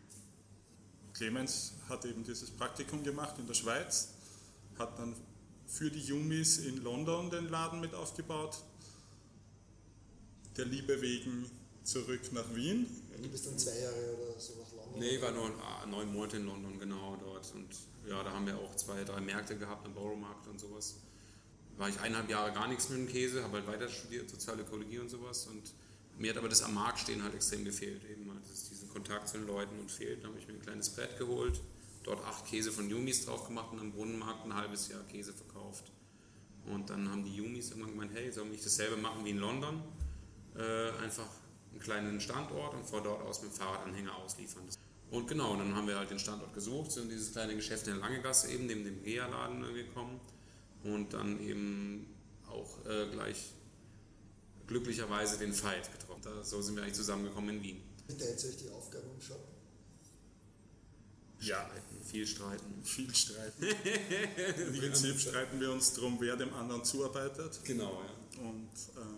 Clemens 1.13 1.74
hat 1.88 2.06
eben 2.06 2.24
dieses 2.24 2.50
Praktikum 2.52 3.04
gemacht 3.04 3.38
in 3.38 3.48
der 3.48 3.54
Schweiz, 3.54 4.10
hat 4.78 4.98
dann 4.98 5.16
für 5.68 5.90
die 5.90 6.02
Yumis 6.02 6.58
in 6.58 6.84
London 6.84 7.30
den 7.30 7.50
Laden 7.50 7.80
mit 7.80 7.94
aufgebaut. 7.94 8.63
Der 10.58 10.66
Liebe 10.66 11.02
wegen 11.02 11.50
zurück 11.84 12.22
nach 12.32 12.56
Wien. 12.56 12.88
Du 13.22 13.30
bist 13.30 13.46
dann 13.46 13.58
zwei 13.58 13.78
Jahre 13.80 14.16
oder 14.16 14.40
so 14.40 14.54
nach 14.60 14.72
London? 14.72 15.00
Nee, 15.00 15.16
ich 15.16 15.22
war 15.22 15.32
nur 15.32 15.52
ah, 15.62 15.86
neun 15.86 16.12
Monate 16.12 16.38
in 16.38 16.46
London, 16.46 16.80
genau 16.80 17.18
dort. 17.18 17.54
Und 17.54 17.68
ja, 18.10 18.24
da 18.24 18.32
haben 18.32 18.46
wir 18.46 18.58
auch 18.58 18.75
zwei, 18.75 19.04
drei 19.04 19.22
Märkte 19.22 19.58
gehabt, 19.58 19.86
einen 19.86 19.94
Borough-Markt 19.94 20.48
und 20.48 20.60
sowas. 20.60 20.96
War 21.78 21.90
ich 21.90 22.00
eineinhalb 22.00 22.30
Jahre 22.30 22.54
gar 22.54 22.68
nichts 22.68 22.90
mit 22.90 23.00
dem 23.00 23.08
Käse, 23.08 23.44
habe 23.44 23.58
halt 23.58 23.68
weiter 23.68 23.90
studiert, 23.90 24.30
Sozialökologie 24.30 25.00
und 25.00 25.10
sowas. 25.10 25.48
Und 25.48 25.74
mir 26.18 26.32
hat 26.32 26.38
aber 26.38 26.50
das 26.50 26.62
am 26.62 26.74
Markt 26.74 27.00
stehen 27.00 27.24
halt 27.24 27.34
extrem 27.34 27.66
gefehlt. 27.66 28.04
Eben 28.12 28.30
halt 28.30 28.42
diesen 28.50 28.90
Kontakt 28.90 29.30
zu 29.30 29.38
den 29.38 29.48
Leuten 29.48 29.80
und 29.80 29.90
fehlt. 29.90 30.24
Dann 30.24 30.32
habe 30.32 30.40
ich 30.40 30.48
mir 30.48 30.54
ein 30.54 30.62
kleines 30.62 30.90
Brett 30.90 31.18
geholt, 31.18 31.62
dort 32.04 32.24
acht 32.25 32.46
Käse 32.46 32.72
von 32.72 32.90
Yumis 32.90 33.25
drauf 33.25 33.48
gemacht 33.48 33.72
und 33.72 33.80
am 33.80 33.92
Brunnenmarkt 33.92 34.46
ein 34.46 34.54
halbes 34.54 34.90
Jahr 34.90 35.04
Käse 35.06 35.34
verkauft. 35.34 35.92
Und 36.66 36.90
dann 36.90 37.10
haben 37.10 37.24
die 37.24 37.36
Yumis 37.36 37.70
irgendwann 37.72 37.92
gemeint, 37.92 38.12
hey, 38.13 38.32
sollen 38.32 38.48
wir 38.48 38.54
nicht 38.54 38.66
dasselbe 38.66 38.98
machen 38.98 39.25
wie 39.25 39.32
in 39.32 39.38
London? 39.38 39.82
Äh, 40.56 40.92
einfach 41.04 41.28
einen 41.74 41.82
kleinen 41.82 42.22
Standort 42.22 42.74
und 42.74 42.86
von 42.86 43.03
dort 43.03 43.22
aus 43.24 43.42
mit 43.42 43.51
dem 43.51 43.56
Fahrradanhänger 43.56 44.15
ausliefern. 44.15 44.63
Und 45.12 45.27
genau, 45.27 45.56
dann 45.56 45.75
haben 45.75 45.88
wir 45.88 45.98
halt 45.98 46.10
den 46.10 46.20
Standort 46.20 46.53
gesucht, 46.53 46.92
sind 46.92 47.03
in 47.03 47.10
dieses 47.10 47.34
kleine 47.34 47.56
Geschäft 47.56 47.88
in 47.88 47.94
der 47.94 48.01
Langegasse 48.01 48.50
eben, 48.51 48.65
neben 48.65 48.84
dem 48.84 49.03
Gea-Laden 49.03 49.63
äh, 49.63 49.84
gekommen 49.84 50.20
und 50.84 51.13
dann 51.13 51.39
eben 51.39 52.08
auch 52.50 52.86
äh, 52.86 53.08
gleich 53.12 53.53
glücklicherweise 54.68 55.38
den 55.38 55.53
Fight 55.53 55.92
getroffen. 55.92 56.22
Da, 56.24 56.44
so 56.44 56.62
sind 56.62 56.75
wir 56.75 56.84
eigentlich 56.84 56.96
zusammengekommen 56.96 57.58
in 57.58 57.63
Wien. 57.63 57.82
Wie 58.08 58.18
teilt 58.18 58.44
ihr 58.44 58.50
euch 58.50 58.58
die 58.58 58.70
Aufgaben 58.70 59.10
im 59.13 59.22
Shop? 59.22 59.39
Ja, 61.39 61.65
Streiten, 61.65 62.03
viel 62.06 62.25
streiten. 62.25 62.84
viel 62.84 63.15
streiten. 63.15 63.63
Im 64.74 64.80
Prinzip 64.80 65.20
streiten 65.20 65.60
wir 65.60 65.72
uns 65.72 65.94
darum, 65.94 66.18
wer 66.22 66.38
dem 66.38 66.53
anderen 66.53 66.84
zuarbeitet. 66.86 67.60
Genau, 67.65 68.01
ja. 68.01 68.42
Und 68.42 68.72
ähm, 68.98 69.12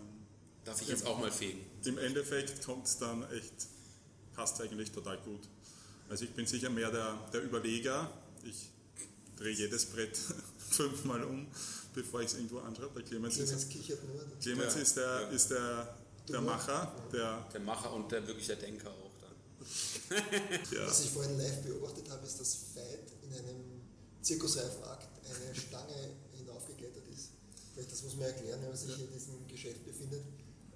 Darf 0.66 0.82
ich 0.82 0.88
jetzt 0.88 1.06
auch 1.06 1.18
mal 1.18 1.30
fegen? 1.30 1.64
im 1.84 1.98
Endeffekt 1.98 2.64
kommt 2.64 2.86
es 2.86 2.98
dann 2.98 3.22
echt, 3.30 3.54
passt 4.34 4.60
eigentlich 4.60 4.90
total 4.90 5.16
gut. 5.18 5.48
Also 6.08 6.24
ich 6.24 6.32
bin 6.32 6.46
sicher 6.46 6.68
mehr 6.68 6.90
der, 6.90 7.18
der 7.32 7.42
Überleger. 7.42 8.10
Ich 8.44 8.70
drehe 9.36 9.54
jedes 9.54 9.86
Brett 9.86 10.18
fünfmal 10.70 11.22
um, 11.24 11.46
bevor 11.94 12.20
ich 12.20 12.26
es 12.26 12.34
irgendwo 12.34 12.58
anschaue. 12.58 12.90
Der 12.94 13.02
Clemens, 13.02 13.36
Clemens 13.36 13.62
ist, 13.62 13.70
kichert 13.70 14.04
nur. 14.04 14.24
Clemens 14.40 14.74
Ja, 14.74 14.80
ist, 14.80 14.96
der, 14.96 15.04
ja. 15.04 15.28
ist 15.28 15.50
der 15.50 15.96
der 16.28 16.40
Macher, 16.40 16.92
der, 17.12 17.46
Der 17.52 17.60
Macher 17.60 17.92
und 17.92 18.10
der 18.10 18.26
wirklich 18.26 18.46
der 18.48 18.56
Denker 18.56 18.90
auch 18.90 19.12
dann. 19.20 20.16
ja, 20.72 20.86
Was 20.86 21.04
ich 21.04 21.10
vorhin 21.10 21.38
live 21.38 21.62
beobachtet 21.62 22.10
habe, 22.10 22.26
ist, 22.26 22.40
dass 22.40 22.74
Veit 22.74 23.12
in 23.22 23.32
einem 23.32 23.80
Zirkusreifenakt 24.22 25.08
eine 25.24 25.54
Stange 25.54 26.16
hinaufgeklettert 26.36 27.06
ist. 27.14 27.30
Vielleicht 27.72 27.92
das 27.92 28.02
muss 28.02 28.16
man 28.16 28.26
erklären, 28.26 28.60
wenn 28.60 28.68
man 28.68 28.76
sich 28.76 28.98
in 28.98 29.12
diesem 29.12 29.46
Geschäft 29.46 29.84
befindet. 29.84 30.22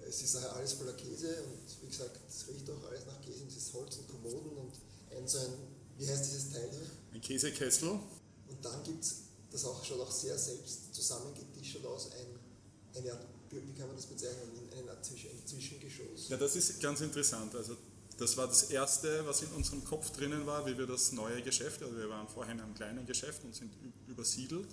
Es 0.09 0.23
ist 0.23 0.35
daher 0.35 0.54
alles 0.57 0.73
voller 0.73 0.95
Käse 0.95 1.42
und 1.45 1.83
wie 1.83 1.88
gesagt, 1.88 2.19
es 2.28 2.47
riecht 2.49 2.69
auch 2.71 2.85
alles 2.88 3.07
nach 3.07 3.21
Käse, 3.23 3.45
dieses 3.45 3.73
Holz 3.73 3.97
und 3.97 4.09
Kommoden 4.09 4.50
und 4.57 4.73
ein 5.16 5.26
so 5.28 5.38
ein, 5.38 5.52
wie 5.99 6.09
heißt 6.09 6.25
dieses 6.26 6.50
Teil 6.50 6.69
hier? 6.71 6.87
ein 7.12 7.21
Käsekessel. 7.21 7.90
Und 7.90 8.64
dann 8.64 8.83
gibt 8.83 9.04
es, 9.04 9.16
das 9.52 9.64
auch, 9.64 9.85
schaut 9.85 10.00
auch 10.00 10.11
sehr 10.11 10.37
selbst 10.38 10.95
zusammengetischt 10.95 11.85
aus, 11.85 12.11
ein, 12.12 12.99
eine 12.99 13.12
Art, 13.12 13.26
wie 13.50 13.73
kann 13.78 13.87
man 13.88 13.97
das 13.97 14.07
bezeichnen, 14.07 14.49
eine 14.76 14.90
Art 14.90 15.04
Zwisch- 15.04 15.26
ein 15.30 15.47
Zwischengeschoss. 15.47 16.28
Ja, 16.28 16.37
das 16.37 16.57
ist 16.57 16.80
ganz 16.80 17.00
interessant. 17.00 17.54
Also 17.54 17.76
das 18.19 18.37
war 18.37 18.47
das 18.49 18.64
Erste, 18.71 19.25
was 19.26 19.42
in 19.42 19.49
unserem 19.52 19.85
Kopf 19.85 20.11
drinnen 20.11 20.47
war, 20.47 20.66
wie 20.66 20.76
wir 20.76 20.87
das 20.87 21.12
neue 21.12 21.42
Geschäft, 21.42 21.83
also 21.83 21.97
wir 21.97 22.09
waren 22.09 22.28
vorher 22.28 22.54
in 22.54 22.61
einem 22.61 22.75
kleinen 22.75 23.07
Geschäft 23.07 23.45
und 23.45 23.54
sind 23.54 23.71
übersiedelt 24.09 24.69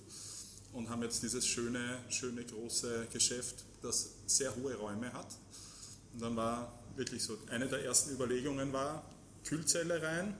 und 0.73 0.89
haben 0.89 1.01
jetzt 1.03 1.23
dieses 1.23 1.45
schöne, 1.45 2.03
schöne 2.09 2.43
große 2.45 3.07
Geschäft, 3.11 3.63
das 3.81 4.11
sehr 4.25 4.55
hohe 4.55 4.75
Räume 4.75 5.11
hat. 5.13 5.27
Und 6.13 6.21
dann 6.21 6.35
war 6.35 6.71
wirklich 6.95 7.23
so, 7.23 7.37
eine 7.49 7.67
der 7.67 7.83
ersten 7.85 8.11
Überlegungen 8.11 8.73
war, 8.73 9.03
Kühlzelle 9.43 10.01
rein, 10.01 10.35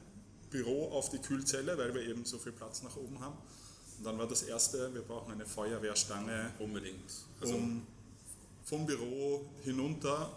Büro 0.50 0.90
auf 0.92 1.10
die 1.10 1.20
Kühlzelle, 1.20 1.78
weil 1.78 1.94
wir 1.94 2.02
eben 2.02 2.26
so 2.26 2.38
viel 2.40 2.52
Platz 2.52 2.82
nach 2.84 2.96
oben 2.96 3.20
haben. 3.20 3.38
Und 3.98 4.06
dann 4.06 4.18
war 4.18 4.28
das 4.28 4.44
Erste, 4.44 4.94
wir 4.94 5.02
brauchen 5.02 5.32
eine 5.32 5.46
Feuerwehrstange, 5.46 6.54
Unbedingt. 6.60 7.12
Also, 7.42 7.56
um 7.56 7.86
vom 8.64 8.86
Büro 8.86 9.46
hinunter 9.64 10.32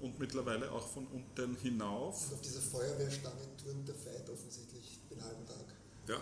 und 0.00 0.18
mittlerweile 0.18 0.70
auch 0.72 0.86
von 0.86 1.06
unten 1.08 1.56
hinauf. 1.56 2.26
Und 2.28 2.34
auf 2.34 2.40
dieser 2.40 2.60
Feuerwehrstange 2.60 3.56
turnt 3.62 3.86
der 3.86 3.94
Veit 3.94 4.28
offensichtlich 4.30 5.00
den 5.10 5.22
halben 5.22 5.46
Tag 5.46 5.64
Ja. 6.08 6.16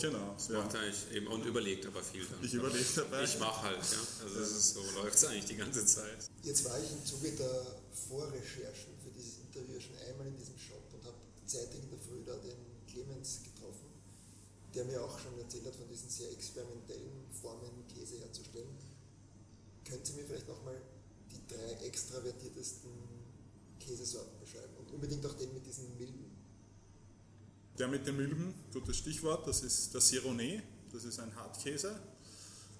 Genau, 0.00 0.34
macht 0.34 0.50
ja. 0.50 0.58
er 0.58 0.80
eigentlich 0.80 1.12
eben 1.12 1.26
und 1.28 1.44
überlegt 1.44 1.86
aber 1.86 2.02
viel 2.02 2.24
dann. 2.26 2.42
Ich 2.42 2.54
überlege 2.54 2.84
dabei. 2.96 3.24
Ich 3.24 3.38
mach 3.38 3.62
halt, 3.62 3.78
ja. 3.78 4.24
Also 4.24 4.38
das 4.38 4.50
ist 4.50 4.74
so, 4.74 4.82
läuft 4.96 5.16
es 5.16 5.24
eigentlich 5.24 5.46
die 5.46 5.56
ganze 5.56 5.84
Zeit. 5.86 6.30
Jetzt 6.42 6.64
war 6.64 6.78
ich 6.78 6.90
im 6.90 7.04
Zuge 7.04 7.32
der 7.32 7.66
Vorrecherchen 8.08 8.92
für 9.02 9.10
dieses 9.10 9.38
Interview 9.38 9.80
schon 9.80 9.96
einmal 10.08 10.26
in 10.26 10.36
diesem 10.36 10.58
Shop 10.58 10.82
und 10.92 11.04
habe 11.04 11.16
zeitig 11.46 11.82
in 11.82 11.90
der 11.90 11.98
Früh 11.98 12.24
da 12.24 12.36
den 12.36 12.58
Clemens 12.86 13.40
getroffen, 13.44 13.88
der 14.74 14.84
mir 14.84 15.02
auch 15.02 15.18
schon 15.18 15.38
erzählt 15.38 15.66
hat 15.66 15.74
von 15.74 15.88
diesen 15.88 16.10
sehr 16.10 16.30
experimentellen 16.32 17.28
Formen, 17.40 17.86
Käse 17.88 18.18
herzustellen. 18.18 18.76
Können 19.84 20.04
Sie 20.04 20.14
mir 20.14 20.24
vielleicht 20.24 20.48
nochmal 20.48 20.80
die 21.30 21.40
drei 21.46 21.86
extravertiertesten 21.86 22.90
Käsesorten 23.78 24.38
beschreiben 24.40 24.74
und 24.78 24.90
unbedingt 24.92 25.24
auch 25.26 25.34
den 25.34 25.52
mit 25.52 25.66
diesen 25.66 25.96
milden? 25.98 26.31
Der 27.82 27.88
mit 27.88 28.06
den 28.06 28.16
Milben, 28.16 28.54
gutes 28.72 28.98
Stichwort, 28.98 29.44
das 29.48 29.64
ist 29.64 29.92
der 29.92 30.00
Sironé, 30.00 30.62
das 30.92 31.02
ist 31.02 31.18
ein 31.18 31.34
Hartkäse. 31.34 31.98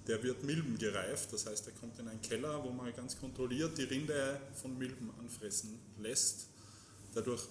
Der 0.07 0.23
wird 0.23 0.45
Milben 0.45 0.79
gereift, 0.79 1.33
das 1.33 1.45
heißt, 1.45 1.67
er 1.67 1.73
kommt 1.73 1.99
in 1.99 2.07
einen 2.07 2.23
Keller, 2.23 2.63
wo 2.63 2.71
man 2.71 2.95
ganz 2.95 3.19
kontrolliert 3.19 3.77
die 3.77 3.83
Rinde 3.83 4.41
von 4.55 4.79
Milben 4.79 5.11
anfressen 5.19 5.77
lässt. 5.99 6.47
Dadurch 7.15 7.43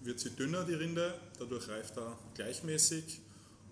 wird 0.00 0.18
sie 0.18 0.30
dünner, 0.30 0.64
die 0.64 0.74
Rinde, 0.74 1.14
dadurch 1.38 1.68
reift 1.68 1.96
er 1.96 2.18
gleichmäßig 2.34 3.20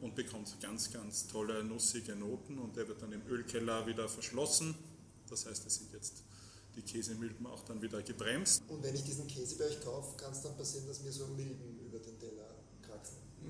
und 0.00 0.14
bekommt 0.14 0.56
ganz, 0.60 0.92
ganz 0.92 1.26
tolle, 1.26 1.64
nussige 1.64 2.14
Noten 2.14 2.56
und 2.60 2.76
der 2.76 2.86
wird 2.86 3.02
dann 3.02 3.10
im 3.10 3.26
Ölkeller 3.26 3.84
wieder 3.88 4.08
verschlossen. 4.08 4.76
Das 5.28 5.44
heißt, 5.44 5.66
es 5.66 5.74
sind 5.74 5.92
jetzt 5.92 6.22
die 6.76 6.82
Käsemilben 6.82 7.44
auch 7.48 7.64
dann 7.64 7.82
wieder 7.82 8.00
gebremst. 8.00 8.62
Und 8.68 8.80
wenn 8.84 8.94
ich 8.94 9.02
diesen 9.02 9.26
Käse 9.26 9.56
bei 9.56 9.64
euch 9.64 9.80
kaufe, 9.80 10.16
kann 10.16 10.30
es 10.30 10.42
dann 10.42 10.56
passieren, 10.56 10.86
dass 10.86 11.02
mir 11.02 11.10
so 11.10 11.26
Milben 11.26 11.77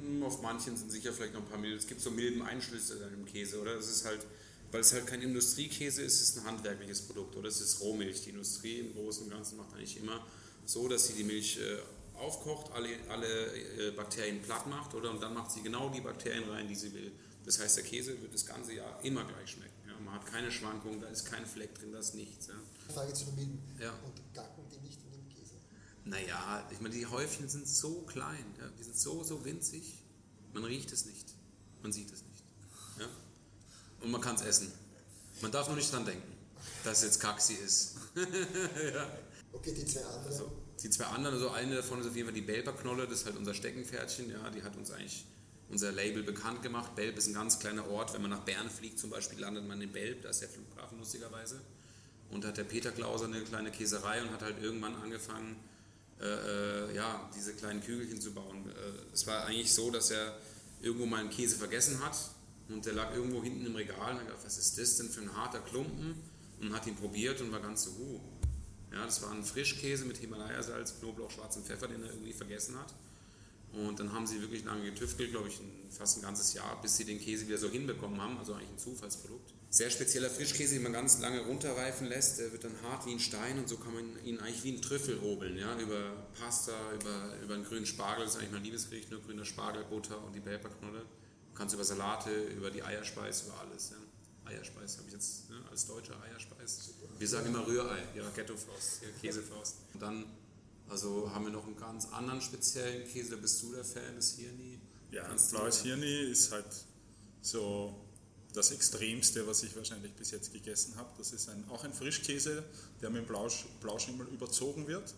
Hm, 0.08 0.22
Auf 0.22 0.40
manchen 0.40 0.76
sind 0.76 0.90
sicher 0.90 1.12
vielleicht 1.12 1.34
noch 1.34 1.42
ein 1.42 1.48
paar 1.48 1.58
milde. 1.58 1.76
Es 1.76 1.86
gibt 1.86 2.00
so 2.00 2.10
milden 2.10 2.42
Einschlüsse 2.42 2.98
dann 2.98 3.12
im 3.12 3.26
Käse, 3.26 3.60
oder? 3.60 3.74
Es 3.76 3.90
ist 3.90 4.04
halt, 4.04 4.26
weil 4.72 4.80
es 4.80 4.92
halt 4.92 5.06
kein 5.06 5.20
Industriekäse 5.22 6.02
ist, 6.02 6.14
es 6.14 6.30
ist 6.30 6.38
ein 6.38 6.44
handwerkliches 6.44 7.02
Produkt, 7.02 7.36
oder? 7.36 7.48
Es 7.48 7.60
ist 7.60 7.80
Rohmilch. 7.80 8.22
Die 8.24 8.30
Industrie 8.30 8.78
im 8.80 8.94
Großen 8.94 9.24
und 9.24 9.30
Ganzen 9.30 9.58
macht 9.58 9.74
eigentlich 9.74 9.98
immer 9.98 10.24
so, 10.64 10.88
dass 10.88 11.08
sie 11.08 11.14
die 11.14 11.24
Milch 11.24 11.58
äh, 11.58 11.78
aufkocht, 12.18 12.72
alle, 12.72 12.88
alle 13.08 13.26
äh, 13.54 13.90
Bakterien 13.92 14.40
platt 14.42 14.66
macht, 14.66 14.94
oder? 14.94 15.10
Und 15.10 15.22
dann 15.22 15.34
macht 15.34 15.50
sie 15.50 15.62
genau 15.62 15.88
die 15.90 16.00
Bakterien 16.00 16.48
rein, 16.48 16.68
die 16.68 16.74
sie 16.74 16.92
will. 16.92 17.12
Das 17.44 17.58
heißt, 17.60 17.76
der 17.78 17.84
Käse 17.84 18.20
wird 18.20 18.34
das 18.34 18.44
ganze 18.44 18.74
Jahr 18.74 18.98
immer 19.02 19.24
gleich 19.24 19.50
schmecken. 19.50 19.72
Ja? 19.86 19.94
Man 20.04 20.14
hat 20.14 20.26
keine 20.26 20.50
Schwankungen, 20.50 21.00
da 21.00 21.08
ist 21.08 21.24
kein 21.24 21.46
Fleck 21.46 21.74
drin, 21.74 21.92
da 21.92 21.98
ist 21.98 22.14
nichts. 22.14 22.48
Ja? 22.48 22.54
Frage 22.92 23.12
zu 23.12 23.24
den 23.26 23.36
Milben. 23.36 23.58
Ja. 23.80 23.92
Und 24.04 24.34
gacken 24.34 24.64
die 24.70 24.86
nicht 24.86 24.98
in 25.04 25.12
dem 25.12 25.28
Käse? 25.28 25.54
Naja, 26.08 26.66
ich 26.70 26.80
meine, 26.80 26.94
die 26.94 27.06
Häufchen 27.06 27.48
sind 27.48 27.68
so 27.68 28.02
klein, 28.02 28.44
ja, 28.58 28.68
die 28.78 28.82
sind 28.82 28.96
so, 28.96 29.22
so 29.22 29.44
winzig, 29.44 29.98
man 30.54 30.64
riecht 30.64 30.90
es 30.90 31.04
nicht, 31.04 31.34
man 31.82 31.92
sieht 31.92 32.10
es 32.10 32.22
nicht. 32.24 32.44
Ja? 32.98 33.06
Und 34.00 34.10
man 34.10 34.20
kann 34.20 34.36
es 34.36 34.42
essen. 34.42 34.72
Man 35.42 35.52
darf 35.52 35.66
nur 35.66 35.76
nicht 35.76 35.92
dran 35.92 36.06
denken, 36.06 36.32
dass 36.82 36.98
es 36.98 37.04
jetzt 37.04 37.20
Kaxi 37.20 37.54
ist. 37.54 37.96
Okay, 39.50 39.72
die 39.72 39.86
zwei 39.86 40.04
anderen. 40.04 40.26
Also, 40.26 40.52
die 40.82 40.90
zwei 40.90 41.04
anderen, 41.06 41.34
also 41.36 41.50
eine 41.50 41.76
davon 41.76 42.00
ist 42.00 42.06
auf 42.06 42.14
jeden 42.14 42.28
Fall 42.28 42.34
die 42.34 42.42
Belper-Knolle, 42.42 43.08
das 43.08 43.20
ist 43.20 43.26
halt 43.26 43.36
unser 43.36 43.54
Steckenpferdchen, 43.54 44.30
ja, 44.30 44.50
die 44.50 44.62
hat 44.62 44.76
uns 44.76 44.90
eigentlich 44.90 45.24
unser 45.70 45.90
Label 45.90 46.22
bekannt 46.22 46.62
gemacht. 46.62 46.94
Belp 46.94 47.16
ist 47.16 47.28
ein 47.28 47.34
ganz 47.34 47.58
kleiner 47.58 47.88
Ort, 47.88 48.12
wenn 48.12 48.20
man 48.20 48.30
nach 48.30 48.44
Bern 48.44 48.68
fliegt 48.68 48.98
zum 48.98 49.08
Beispiel, 49.08 49.40
landet 49.40 49.66
man 49.66 49.80
in 49.80 49.90
Belp, 49.90 50.20
da 50.20 50.28
ist 50.28 50.42
der 50.42 50.50
Flughafen 50.50 50.98
lustigerweise. 50.98 51.62
Und 52.30 52.44
da 52.44 52.48
hat 52.48 52.58
der 52.58 52.64
Peter 52.64 52.92
Klauser 52.92 53.24
eine 53.24 53.40
kleine 53.40 53.70
Käserei 53.70 54.20
und 54.22 54.30
hat 54.30 54.42
halt 54.42 54.62
irgendwann 54.62 54.94
angefangen, 54.96 55.56
äh, 56.20 56.25
äh, 56.90 56.96
ja, 56.96 57.30
diese 57.37 57.54
kleinen 57.54 57.82
Kügelchen 57.82 58.20
zu 58.20 58.32
bauen. 58.32 58.68
Äh, 58.70 59.14
es 59.14 59.26
war 59.26 59.44
eigentlich 59.44 59.72
so, 59.72 59.90
dass 59.90 60.10
er 60.10 60.37
irgendwo 60.80 61.06
mal 61.06 61.20
einen 61.20 61.30
Käse 61.30 61.56
vergessen 61.56 62.02
hat 62.04 62.16
und 62.68 62.84
der 62.87 62.94
lag 62.94 63.14
irgendwo 63.14 63.42
hinten 63.42 63.66
im 63.66 63.75
Regal 63.75 64.12
und 64.12 64.18
hat 64.18 64.26
gedacht, 64.26 64.44
was 64.44 64.58
ist 64.58 64.78
das 64.78 64.96
denn 64.96 65.08
für 65.08 65.22
ein 65.22 65.34
harter 65.37 65.60
Klumpen? 65.60 66.14
Und 66.60 66.75
hat 66.75 66.88
ihn 66.88 66.96
probiert 66.96 67.40
und 67.40 67.52
war 67.52 67.60
ganz 67.60 67.84
so, 67.84 67.90
uh. 67.90 68.20
Ja, 68.92 69.04
das 69.04 69.22
war 69.22 69.30
ein 69.30 69.44
Frischkäse 69.44 70.06
mit 70.06 70.16
Himalaya-Salz, 70.16 70.98
Knoblauch, 70.98 71.30
schwarzem 71.30 71.62
Pfeffer, 71.62 71.87
den 71.87 72.02
er 72.02 72.10
irgendwie 72.10 72.32
vergessen 72.32 72.76
hat. 72.76 72.92
Und 73.72 74.00
dann 74.00 74.12
haben 74.12 74.26
sie 74.26 74.40
wirklich 74.40 74.64
lange 74.64 74.82
getüftelt, 74.84 75.30
glaube 75.30 75.48
ich, 75.48 75.60
fast 75.90 76.18
ein 76.18 76.22
ganzes 76.22 76.54
Jahr, 76.54 76.80
bis 76.80 76.96
sie 76.96 77.04
den 77.04 77.20
Käse 77.20 77.46
wieder 77.46 77.58
so 77.58 77.68
hinbekommen 77.68 78.20
haben, 78.20 78.38
also 78.38 78.54
eigentlich 78.54 78.70
ein 78.70 78.78
Zufallsprodukt. 78.78 79.52
Sehr 79.70 79.90
spezieller 79.90 80.30
Frischkäse, 80.30 80.75
den 80.75 80.82
man 80.82 80.94
ganz 80.94 81.20
lange 81.20 81.40
runterreifen 81.40 82.06
lässt, 82.06 82.38
der 82.38 82.52
wird 82.52 82.64
dann 82.64 82.80
hart 82.82 83.04
wie 83.06 83.12
ein 83.12 83.20
Stein 83.20 83.58
und 83.58 83.68
so 83.68 83.76
kann 83.76 83.92
man 83.92 84.25
ihn 84.25 84.40
eigentlich 84.40 84.64
wie 84.64 84.72
ein 84.72 84.80
Trüffel 84.80 85.20
hobeln, 85.20 85.58
ja, 85.58 85.78
über 85.78 86.26
Pasta, 86.40 86.72
über, 86.94 87.34
über 87.42 87.54
einen 87.54 87.64
grünen 87.64 87.84
Spargel, 87.84 88.25
das 88.25 88.34
ist 88.34 88.40
eigentlich 88.40 88.52
mein 88.52 88.64
Liebesgericht, 88.64 89.10
nur 89.10 89.20
grüner 89.22 89.44
Spargel, 89.44 89.84
Butter 89.84 90.25
und 90.25 90.34
die 90.34 90.40
Belperknolle. 90.40 91.00
Du 91.00 91.54
kannst 91.54 91.75
über 91.75 91.84
Salate, 91.84 92.30
über 92.30 92.70
die 92.70 92.82
Eierspeis, 92.82 93.42
über 93.42 93.60
alles, 93.60 93.90
ja. 93.90 93.96
Eierspeis 94.50 94.96
habe 94.96 95.08
ich 95.08 95.12
jetzt 95.12 95.50
ne, 95.50 95.56
als 95.70 95.87
Deutscher 95.87 96.18
Eierspeis. 96.22 96.88
Wir 97.18 97.28
sagen 97.28 97.48
immer 97.48 97.66
Rührei, 97.66 98.02
ja, 98.14 98.25
Ghetto-Faust, 98.34 99.02
ja, 99.02 99.08
Käsefaust. 99.20 99.76
Und 99.92 100.00
dann 100.00 100.25
also 100.88 101.30
haben 101.34 101.44
wir 101.44 101.52
noch 101.52 101.66
einen 101.66 101.76
ganz 101.76 102.06
anderen 102.12 102.40
speziellen 102.40 103.06
Käse, 103.06 103.30
da 103.30 103.37
bist 103.37 103.62
du 103.62 103.72
der 103.72 103.84
Fan 103.84 104.16
des 104.16 104.37
Hirni. 104.37 104.78
Ja, 105.10 105.28
blaues 105.50 105.82
Hirni 105.82 106.30
ist 106.30 106.50
halt 106.50 106.66
so 107.42 107.94
das 108.55 108.71
Extremste, 108.71 109.47
was 109.47 109.62
ich 109.62 109.76
wahrscheinlich 109.76 110.12
bis 110.14 110.31
jetzt 110.31 110.52
gegessen 110.52 110.97
habe. 110.97 111.11
Das 111.19 111.33
ist 111.33 111.49
ein, 111.49 111.64
auch 111.69 111.85
ein 111.85 111.93
Frischkäse, 111.93 112.64
der 113.00 113.11
mit 113.11 113.26
Blausch, 113.26 113.67
Blauschimmel 113.81 114.26
überzogen 114.28 114.87
wird. 114.87 115.14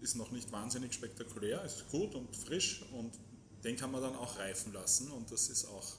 Ist 0.00 0.16
noch 0.16 0.30
nicht 0.30 0.50
wahnsinnig 0.52 0.92
spektakulär, 0.92 1.64
ist 1.64 1.88
gut 1.90 2.14
und 2.14 2.34
frisch 2.34 2.84
und 2.92 3.12
den 3.64 3.76
kann 3.76 3.90
man 3.90 4.02
dann 4.02 4.14
auch 4.14 4.38
reifen 4.38 4.72
lassen 4.72 5.10
und 5.10 5.30
das 5.32 5.48
ist 5.48 5.66
auch 5.66 5.96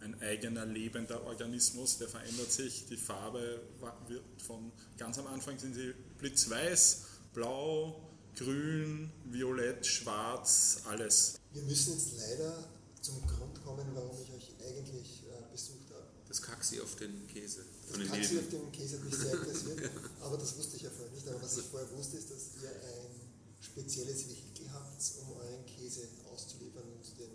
ein 0.00 0.20
eigener 0.20 0.66
lebender 0.66 1.24
Organismus, 1.24 1.98
der 1.98 2.08
verändert 2.08 2.52
sich. 2.52 2.86
Die 2.86 2.96
Farbe 2.96 3.62
wird 4.08 4.22
von 4.46 4.70
ganz 4.96 5.18
am 5.18 5.26
Anfang 5.26 5.58
sind 5.58 5.74
sie 5.74 5.94
blitzweiß, 6.18 7.04
blau, 7.34 8.08
grün, 8.36 9.10
violett, 9.24 9.86
schwarz, 9.86 10.82
alles. 10.86 11.40
Wir 11.52 11.62
müssen 11.62 11.94
jetzt 11.94 12.16
leider 12.16 12.68
zum 13.08 13.26
Grund 13.26 13.64
kommen, 13.64 13.86
warum 13.94 14.16
ich 14.22 14.30
euch 14.32 14.54
eigentlich 14.60 15.24
äh, 15.24 15.50
besucht 15.50 15.90
habe. 15.90 16.04
Das 16.28 16.42
Kaxi 16.42 16.80
auf 16.80 16.94
den 16.96 17.26
Käse 17.26 17.64
von 17.88 18.00
Das 18.00 18.10
den 18.10 18.20
Taxi 18.20 18.38
auf 18.38 18.48
dem 18.50 18.72
Käse 18.72 18.98
hat 18.98 19.04
mich 19.04 19.14
sehr 19.14 19.32
interessiert, 19.40 19.90
aber 20.20 20.36
das 20.36 20.58
wusste 20.58 20.76
ich 20.76 20.82
ja 20.82 20.90
vorher 20.90 21.14
nicht. 21.14 21.26
Aber 21.28 21.42
was 21.42 21.56
ich 21.56 21.64
vorher 21.64 21.90
wusste, 21.96 22.18
ist, 22.18 22.30
dass 22.30 22.62
ihr 22.62 22.70
ein 22.70 23.20
spezielles 23.60 24.28
Vehikel 24.28 24.70
habt, 24.72 25.02
um 25.22 25.36
euren 25.36 25.64
Käse 25.64 26.06
auszuliefern 26.30 26.84
und 26.96 27.04
zu 27.04 27.14
den 27.14 27.30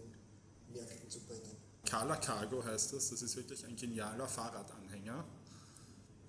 Märkten 0.73 1.09
zu 1.09 1.19
bringen. 1.21 1.57
Kala 1.85 2.17
Cargo 2.17 2.63
heißt 2.63 2.93
das, 2.93 3.09
das 3.09 3.21
ist 3.23 3.35
wirklich 3.35 3.65
ein 3.65 3.75
genialer 3.75 4.27
Fahrradanhänger. 4.27 5.25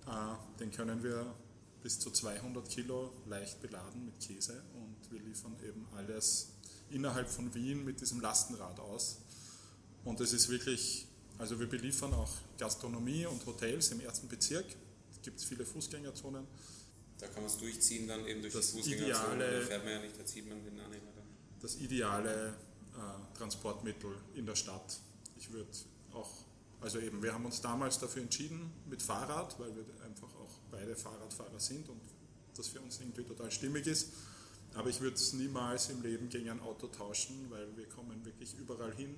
Äh, 0.06 0.58
Den 0.58 0.70
können 0.70 1.02
wir 1.02 1.34
bis 1.82 1.98
zu 2.00 2.10
200 2.10 2.66
Kilo 2.66 3.12
leicht 3.26 3.60
beladen 3.60 4.06
mit 4.06 4.18
Käse 4.20 4.62
und 4.74 5.10
wir 5.12 5.20
liefern 5.20 5.54
eben 5.62 5.86
alles 5.94 6.48
innerhalb 6.90 7.28
von 7.28 7.52
Wien 7.54 7.84
mit 7.84 8.00
diesem 8.00 8.20
Lastenrad 8.20 8.80
aus. 8.80 9.18
Und 10.04 10.20
es 10.20 10.32
ist 10.32 10.48
wirklich, 10.48 11.06
also 11.38 11.58
wir 11.58 11.68
beliefern 11.68 12.12
auch 12.14 12.30
Gastronomie 12.58 13.26
und 13.26 13.44
Hotels 13.46 13.90
im 13.90 14.00
ersten 14.00 14.28
Bezirk. 14.28 14.66
Es 15.10 15.20
gibt 15.22 15.40
viele 15.40 15.64
Fußgängerzonen. 15.64 16.46
Da 17.18 17.26
kann 17.28 17.42
man 17.42 17.46
es 17.46 17.58
durchziehen, 17.58 18.06
dann 18.08 18.26
eben 18.26 18.42
durch 18.42 18.52
Das 18.52 18.72
die 18.72 18.78
Fußgängerzone. 18.82 19.34
ideale- 19.36 19.60
Da 19.60 19.66
fährt 19.66 19.84
man 19.84 19.92
ja 19.94 20.00
nicht, 20.00 20.18
da 20.18 20.24
zieht 20.26 20.48
man 20.48 20.62
den 20.64 20.78
Anhänger 20.80 21.12
dann. 21.16 21.24
das 21.60 21.76
ideale 21.76 22.48
äh, 22.94 23.38
Transportmittel 23.38 24.14
in 24.34 24.44
der 24.46 24.56
Stadt. 24.56 24.98
Ich 25.36 25.50
würde 25.52 25.70
auch, 26.12 26.30
also 26.80 26.98
eben, 26.98 27.22
wir 27.22 27.32
haben 27.32 27.44
uns 27.46 27.60
damals 27.60 27.98
dafür 27.98 28.22
entschieden 28.22 28.70
mit 28.90 29.00
Fahrrad, 29.00 29.58
weil 29.58 29.74
wir 29.74 29.84
einfach 30.04 30.28
auch 30.34 30.58
beide 30.70 30.94
Fahrradfahrer 30.94 31.58
sind 31.60 31.88
und 31.88 32.00
das 32.56 32.68
für 32.68 32.80
uns 32.80 33.00
irgendwie 33.00 33.24
total 33.24 33.50
stimmig 33.50 33.86
ist. 33.86 34.08
Aber 34.74 34.90
ich 34.90 35.00
würde 35.00 35.16
es 35.16 35.32
niemals 35.32 35.88
im 35.88 36.02
Leben 36.02 36.28
gegen 36.28 36.50
ein 36.50 36.60
Auto 36.60 36.88
tauschen, 36.88 37.46
weil 37.48 37.76
wir 37.76 37.88
kommen 37.88 38.24
wirklich 38.24 38.54
überall 38.58 38.92
hin. 38.94 39.14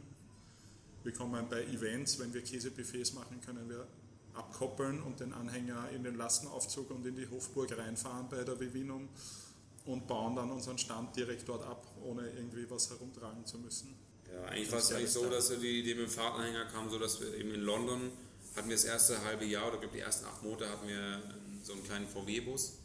Wir 1.07 1.13
kommen 1.13 1.49
bei 1.49 1.63
Events, 1.63 2.19
wenn 2.19 2.35
wir 2.35 2.43
Käsebuffets 2.43 3.13
machen, 3.13 3.41
können 3.41 3.69
wir 3.69 3.87
abkoppeln 4.35 5.01
und 5.05 5.21
den 5.21 5.33
Anhänger 5.33 5.89
in 5.95 6.03
den 6.03 6.17
Lastenaufzug 6.17 6.91
und 6.91 7.07
in 7.07 7.15
die 7.15 7.29
Hofburg 7.31 7.79
reinfahren 7.79 8.29
bei 8.29 8.43
der 8.43 8.59
Vivinum 8.59 9.09
und 9.85 10.09
bauen 10.09 10.35
dann 10.35 10.51
unseren 10.51 10.79
Stand 10.79 11.15
direkt 11.15 11.49
dort 11.49 11.65
ab, 11.65 11.87
ohne 12.03 12.29
irgendwie 12.31 12.69
was 12.69 12.91
herumtragen 12.91 13.47
zu 13.47 13.57
müssen. 13.59 13.95
Ja, 14.35 14.47
eigentlich 14.47 14.73
war 14.73 14.81
es 14.81 14.91
eigentlich 14.91 15.13
so, 15.13 15.31
dass 15.31 15.49
wir 15.51 15.59
die 15.59 15.79
Idee 15.79 15.95
mit 15.95 16.09
dem 16.09 16.11
Fahrtanhänger 16.11 16.65
kam, 16.65 16.91
so 16.91 16.99
dass 16.99 17.21
wir 17.21 17.33
eben 17.35 17.55
in 17.55 17.61
London 17.61 18.11
hatten 18.57 18.69
wir 18.69 18.75
das 18.75 18.85
erste 18.85 19.23
halbe 19.23 19.45
Jahr 19.45 19.69
oder 19.69 19.79
glaube 19.79 19.95
die 19.95 20.03
ersten 20.03 20.27
acht 20.27 20.43
Monate 20.43 20.69
hatten 20.69 20.89
wir 20.89 21.23
so 21.63 21.75
einen 21.75 21.85
kleinen 21.85 22.09
VW-Bus 22.09 22.79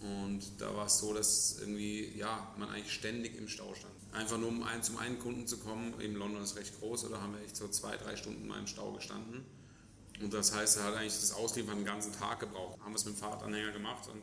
und 0.00 0.42
da 0.58 0.76
war 0.76 0.88
es 0.88 0.98
so, 0.98 1.14
dass 1.14 1.56
irgendwie 1.58 2.18
ja 2.18 2.54
man 2.58 2.68
eigentlich 2.68 2.92
ständig 2.92 3.34
im 3.38 3.48
Stau 3.48 3.74
stand. 3.74 3.94
Einfach 4.12 4.38
nur 4.38 4.48
um 4.48 4.62
ein, 4.62 4.82
zum 4.82 4.96
einen 4.96 5.18
Kunden 5.18 5.46
zu 5.46 5.58
kommen, 5.58 6.00
eben 6.00 6.14
London 6.14 6.42
ist 6.42 6.56
recht 6.56 6.78
groß, 6.80 7.04
oder 7.04 7.20
haben 7.20 7.34
wir 7.34 7.42
echt 7.42 7.56
so 7.56 7.68
zwei, 7.68 7.96
drei 7.96 8.16
Stunden 8.16 8.46
mal 8.46 8.58
im 8.58 8.66
Stau 8.66 8.92
gestanden. 8.92 9.44
Und 10.22 10.32
das 10.32 10.54
heißt, 10.54 10.78
er 10.78 10.84
hat 10.84 10.94
eigentlich 10.94 11.12
das 11.12 11.32
Ausliefern 11.32 11.76
den 11.76 11.84
ganzen 11.84 12.12
Tag 12.12 12.40
gebraucht. 12.40 12.80
Haben 12.80 12.92
wir 12.92 12.96
es 12.96 13.04
mit 13.04 13.16
dem 13.16 13.18
Fahrradanhänger 13.18 13.72
gemacht 13.72 14.08
und 14.08 14.22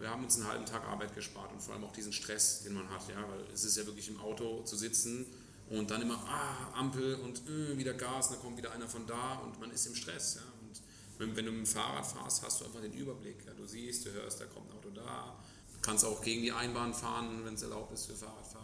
wir 0.00 0.08
haben 0.08 0.24
uns 0.24 0.36
einen 0.36 0.46
halben 0.46 0.66
Tag 0.66 0.84
Arbeit 0.84 1.14
gespart 1.14 1.52
und 1.52 1.62
vor 1.62 1.74
allem 1.74 1.84
auch 1.84 1.92
diesen 1.92 2.12
Stress, 2.12 2.62
den 2.62 2.74
man 2.74 2.88
hat, 2.88 3.08
ja, 3.08 3.16
weil 3.28 3.44
es 3.52 3.64
ist 3.64 3.76
ja 3.76 3.84
wirklich 3.86 4.08
im 4.08 4.18
Auto 4.20 4.62
zu 4.62 4.76
sitzen 4.76 5.26
und 5.68 5.90
dann 5.90 6.02
immer 6.02 6.16
ah, 6.26 6.78
Ampel 6.78 7.16
und 7.16 7.42
äh, 7.48 7.76
wieder 7.76 7.94
Gas, 7.94 8.28
und 8.28 8.34
dann 8.34 8.42
kommt 8.42 8.56
wieder 8.56 8.72
einer 8.72 8.88
von 8.88 9.06
da 9.06 9.34
und 9.44 9.58
man 9.60 9.70
ist 9.70 9.86
im 9.86 9.94
Stress, 9.94 10.36
ja. 10.36 10.42
Und 10.62 10.80
wenn, 11.18 11.36
wenn 11.36 11.44
du 11.44 11.52
mit 11.52 11.66
dem 11.66 11.66
Fahrrad 11.66 12.06
fährst, 12.06 12.42
hast 12.42 12.60
du 12.60 12.64
einfach 12.64 12.80
den 12.80 12.92
Überblick, 12.92 13.44
ja. 13.46 13.52
Du 13.52 13.66
siehst, 13.66 14.06
du 14.06 14.12
hörst, 14.12 14.40
da 14.40 14.46
kommt 14.46 14.70
ein 14.70 14.78
Auto 14.78 14.90
da. 14.90 15.36
Du 15.72 15.80
kannst 15.80 16.04
auch 16.04 16.22
gegen 16.22 16.42
die 16.42 16.52
Einbahn 16.52 16.94
fahren, 16.94 17.44
wenn 17.44 17.54
es 17.54 17.62
erlaubt 17.62 17.92
ist 17.92 18.06
für 18.06 18.14
Fahrradfahrer 18.14 18.63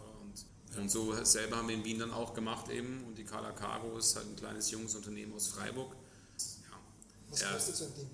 und 0.77 0.89
so 0.89 1.13
selber 1.23 1.57
haben 1.57 1.67
wir 1.67 1.75
in 1.75 1.83
Wien 1.83 1.99
dann 1.99 2.11
auch 2.11 2.33
gemacht 2.33 2.69
eben 2.69 3.03
und 3.05 3.17
die 3.17 3.23
Carla 3.25 3.51
Cargo 3.51 3.97
ist 3.97 4.15
halt 4.15 4.27
ein 4.27 4.35
kleines 4.35 4.71
junges 4.71 4.95
Unternehmen 4.95 5.33
aus 5.33 5.47
Freiburg. 5.49 5.93
Ja, 5.93 6.77
Was 7.29 7.41
Ja. 7.41 7.51
kostet 7.53 7.75
so 7.75 7.85
ein 7.85 7.93
Ding? 7.95 8.09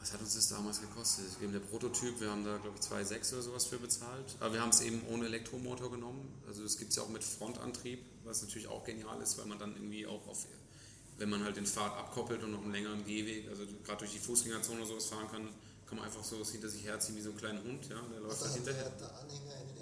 was 0.00 0.12
hat 0.12 0.20
uns 0.20 0.34
das 0.34 0.48
damals 0.50 0.82
gekostet? 0.82 1.24
Eben 1.42 1.52
der 1.52 1.60
Prototyp, 1.60 2.20
wir 2.20 2.30
haben 2.30 2.44
da 2.44 2.58
glaube 2.58 2.76
ich 2.78 2.86
2,6 2.86 3.32
oder 3.32 3.42
sowas 3.42 3.64
für 3.64 3.78
bezahlt. 3.78 4.36
Aber 4.40 4.52
wir 4.52 4.60
haben 4.60 4.68
es 4.68 4.82
eben 4.82 5.00
ohne 5.08 5.24
Elektromotor 5.24 5.90
genommen. 5.90 6.30
Also 6.46 6.62
es 6.62 6.76
gibt 6.76 6.90
es 6.90 6.96
ja 6.96 7.02
auch 7.04 7.08
mit 7.08 7.24
Frontantrieb, 7.24 8.04
was 8.22 8.42
natürlich 8.42 8.68
auch 8.68 8.84
genial 8.84 9.18
ist, 9.22 9.38
weil 9.38 9.46
man 9.46 9.58
dann 9.58 9.74
irgendwie 9.74 10.06
auch 10.06 10.26
auf, 10.26 10.46
wenn 11.16 11.30
man 11.30 11.42
halt 11.42 11.56
den 11.56 11.64
Pfad 11.66 11.92
abkoppelt 11.96 12.42
und 12.42 12.52
noch 12.52 12.62
einen 12.62 12.72
längeren 12.72 13.02
Gehweg, 13.06 13.48
also 13.48 13.62
gerade 13.82 14.00
durch 14.00 14.12
die 14.12 14.18
Fußgängerzone 14.18 14.80
oder 14.80 14.88
sowas 14.88 15.06
fahren 15.06 15.28
kann, 15.30 15.48
kann 15.86 15.96
man 15.96 16.04
einfach 16.06 16.22
so 16.24 16.38
was 16.38 16.50
hinter 16.50 16.68
sich 16.68 16.84
herziehen 16.84 17.16
wie 17.16 17.22
so 17.22 17.30
einen 17.30 17.38
kleinen 17.38 17.64
Hund, 17.64 17.88
ja, 17.88 17.98
der 18.12 18.20
läuft 18.20 18.42
halt 18.42 18.52
hinterher. 18.54 18.90
der, 18.90 19.16
Anhänger 19.18 19.54
einen 19.54 19.74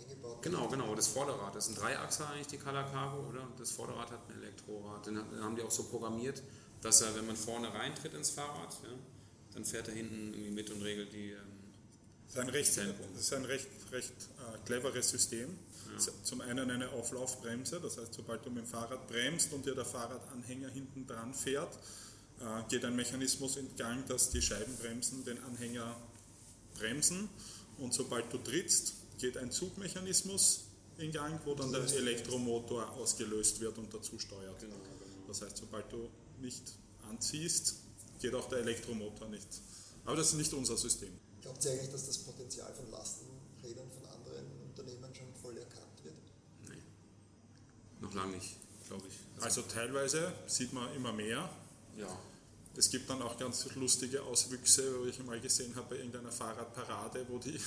Genau, 0.42 0.68
genau, 0.68 0.94
das 0.94 1.08
Vorderrad. 1.08 1.54
Das 1.54 1.68
ist 1.68 1.76
ein 1.76 1.80
Dreiachser 1.82 2.28
eigentlich, 2.28 2.48
die 2.48 2.58
Color 2.58 2.84
Cargo, 2.90 3.28
oder? 3.28 3.46
Das 3.58 3.70
Vorderrad 3.70 4.10
hat 4.10 4.20
ein 4.28 4.42
Elektrorad. 4.42 5.06
Den, 5.06 5.18
haben 5.40 5.56
die 5.56 5.62
auch 5.62 5.70
so 5.70 5.84
programmiert, 5.84 6.42
dass 6.80 7.00
er, 7.00 7.14
wenn 7.14 7.26
man 7.26 7.36
vorne 7.36 7.72
reintritt 7.72 8.14
ins 8.14 8.30
Fahrrad, 8.30 8.72
ja, 8.82 8.90
dann 9.54 9.64
fährt 9.64 9.88
er 9.88 9.94
hinten 9.94 10.34
irgendwie 10.34 10.50
mit 10.50 10.70
und 10.70 10.82
regelt 10.82 11.12
die. 11.12 11.30
Ähm, 11.30 11.38
Das 12.26 12.34
ist 12.34 12.40
ein 12.40 12.48
recht, 12.48 12.76
das 12.76 13.22
ist 13.22 13.32
ein 13.34 13.44
recht, 13.44 13.68
recht 13.92 14.12
äh, 14.12 14.58
cleveres 14.64 15.10
System. 15.10 15.58
Ist 15.96 16.10
Zum 16.24 16.40
einen 16.40 16.70
eine 16.70 16.88
Auflaufbremse, 16.90 17.78
das 17.78 17.98
heißt, 17.98 18.14
sobald 18.14 18.44
du 18.46 18.50
mit 18.50 18.64
dem 18.64 18.66
Fahrrad 18.66 19.06
bremst 19.08 19.52
und 19.52 19.66
dir 19.66 19.74
der 19.74 19.84
Fahrradanhänger 19.84 20.70
hinten 20.70 21.06
dran 21.06 21.34
fährt, 21.34 21.74
äh, 22.40 22.62
geht 22.70 22.84
ein 22.84 22.96
Mechanismus 22.96 23.56
in 23.56 23.76
Gang, 23.76 24.06
dass 24.06 24.30
die 24.30 24.40
Scheibenbremsen 24.40 25.24
den 25.24 25.42
Anhänger 25.44 25.94
bremsen 26.78 27.28
und 27.78 27.92
sobald 27.92 28.32
du 28.32 28.38
trittst, 28.38 28.94
geht 29.22 29.38
ein 29.38 29.52
Zugmechanismus 29.52 30.64
in 30.98 31.12
Gang, 31.12 31.40
wo 31.44 31.54
dann 31.54 31.70
der 31.70 31.84
Elektromotor 31.84 32.90
ausgelöst 32.90 33.60
wird 33.60 33.78
und 33.78 33.94
dazu 33.94 34.18
steuert. 34.18 34.58
genau, 34.60 34.74
genau. 34.74 35.28
Das 35.28 35.40
heißt, 35.42 35.58
sobald 35.58 35.90
du 35.92 36.10
nicht 36.40 36.74
anziehst, 37.08 37.76
geht 38.20 38.34
auch 38.34 38.48
der 38.48 38.58
Elektromotor 38.58 39.28
nicht. 39.28 39.46
Aber 40.04 40.16
das 40.16 40.30
ist 40.30 40.34
nicht 40.34 40.52
unser 40.52 40.76
System. 40.76 41.12
Glaubt 41.40 41.64
ihr 41.64 41.70
eigentlich, 41.70 41.90
dass 41.90 42.04
das 42.06 42.18
Potenzial 42.18 42.74
von 42.74 42.90
Lastenrädern 42.90 43.88
von 43.92 44.04
anderen 44.06 44.44
Unternehmen 44.68 45.14
schon 45.14 45.32
voll 45.40 45.56
erkannt 45.56 46.02
wird? 46.02 46.14
Nee. 46.68 46.82
Noch 48.00 48.12
lange 48.12 48.32
nicht, 48.32 48.56
glaube 48.88 49.06
ich. 49.06 49.42
Also 49.42 49.62
teilweise 49.62 50.32
sieht 50.46 50.72
man 50.72 50.92
immer 50.96 51.12
mehr. 51.12 51.48
ja. 51.96 52.18
Es 52.74 52.88
gibt 52.88 53.10
dann 53.10 53.20
auch 53.20 53.38
ganz 53.38 53.66
lustige 53.74 54.22
Auswüchse, 54.22 54.98
wo 54.98 55.04
ich 55.04 55.22
mal 55.22 55.38
gesehen 55.38 55.76
habe 55.76 55.90
bei 55.90 55.96
irgendeiner 55.96 56.32
Fahrradparade, 56.32 57.26
wo 57.28 57.36
die 57.38 57.60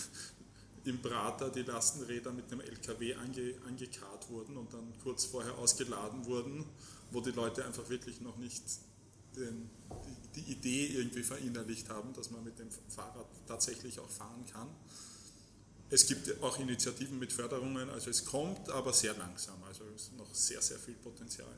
im 0.85 1.01
Prater 1.01 1.49
die 1.49 1.63
Lastenräder 1.63 2.31
mit 2.31 2.51
dem 2.51 2.61
LKW 2.61 3.15
ange, 3.15 3.55
angekarrt 3.67 4.29
wurden 4.29 4.57
und 4.57 4.73
dann 4.73 4.93
kurz 5.03 5.25
vorher 5.25 5.57
ausgeladen 5.57 6.25
wurden, 6.25 6.65
wo 7.11 7.21
die 7.21 7.31
Leute 7.31 7.65
einfach 7.65 7.89
wirklich 7.89 8.21
noch 8.21 8.37
nicht 8.37 8.63
den, 9.35 9.69
die, 10.35 10.41
die 10.41 10.51
Idee 10.51 10.85
irgendwie 10.97 11.23
verinnerlicht 11.23 11.89
haben, 11.89 12.13
dass 12.13 12.31
man 12.31 12.43
mit 12.43 12.59
dem 12.59 12.69
Fahrrad 12.89 13.27
tatsächlich 13.47 13.99
auch 13.99 14.09
fahren 14.09 14.45
kann. 14.51 14.67
Es 15.89 16.07
gibt 16.07 16.41
auch 16.41 16.59
Initiativen 16.59 17.19
mit 17.19 17.31
Förderungen, 17.31 17.89
also 17.89 18.09
es 18.09 18.25
kommt, 18.25 18.69
aber 18.69 18.91
sehr 18.93 19.15
langsam, 19.15 19.63
also 19.63 19.83
es 19.95 20.03
ist 20.03 20.17
noch 20.17 20.33
sehr, 20.33 20.61
sehr 20.61 20.79
viel 20.79 20.95
Potenzial. 20.95 21.57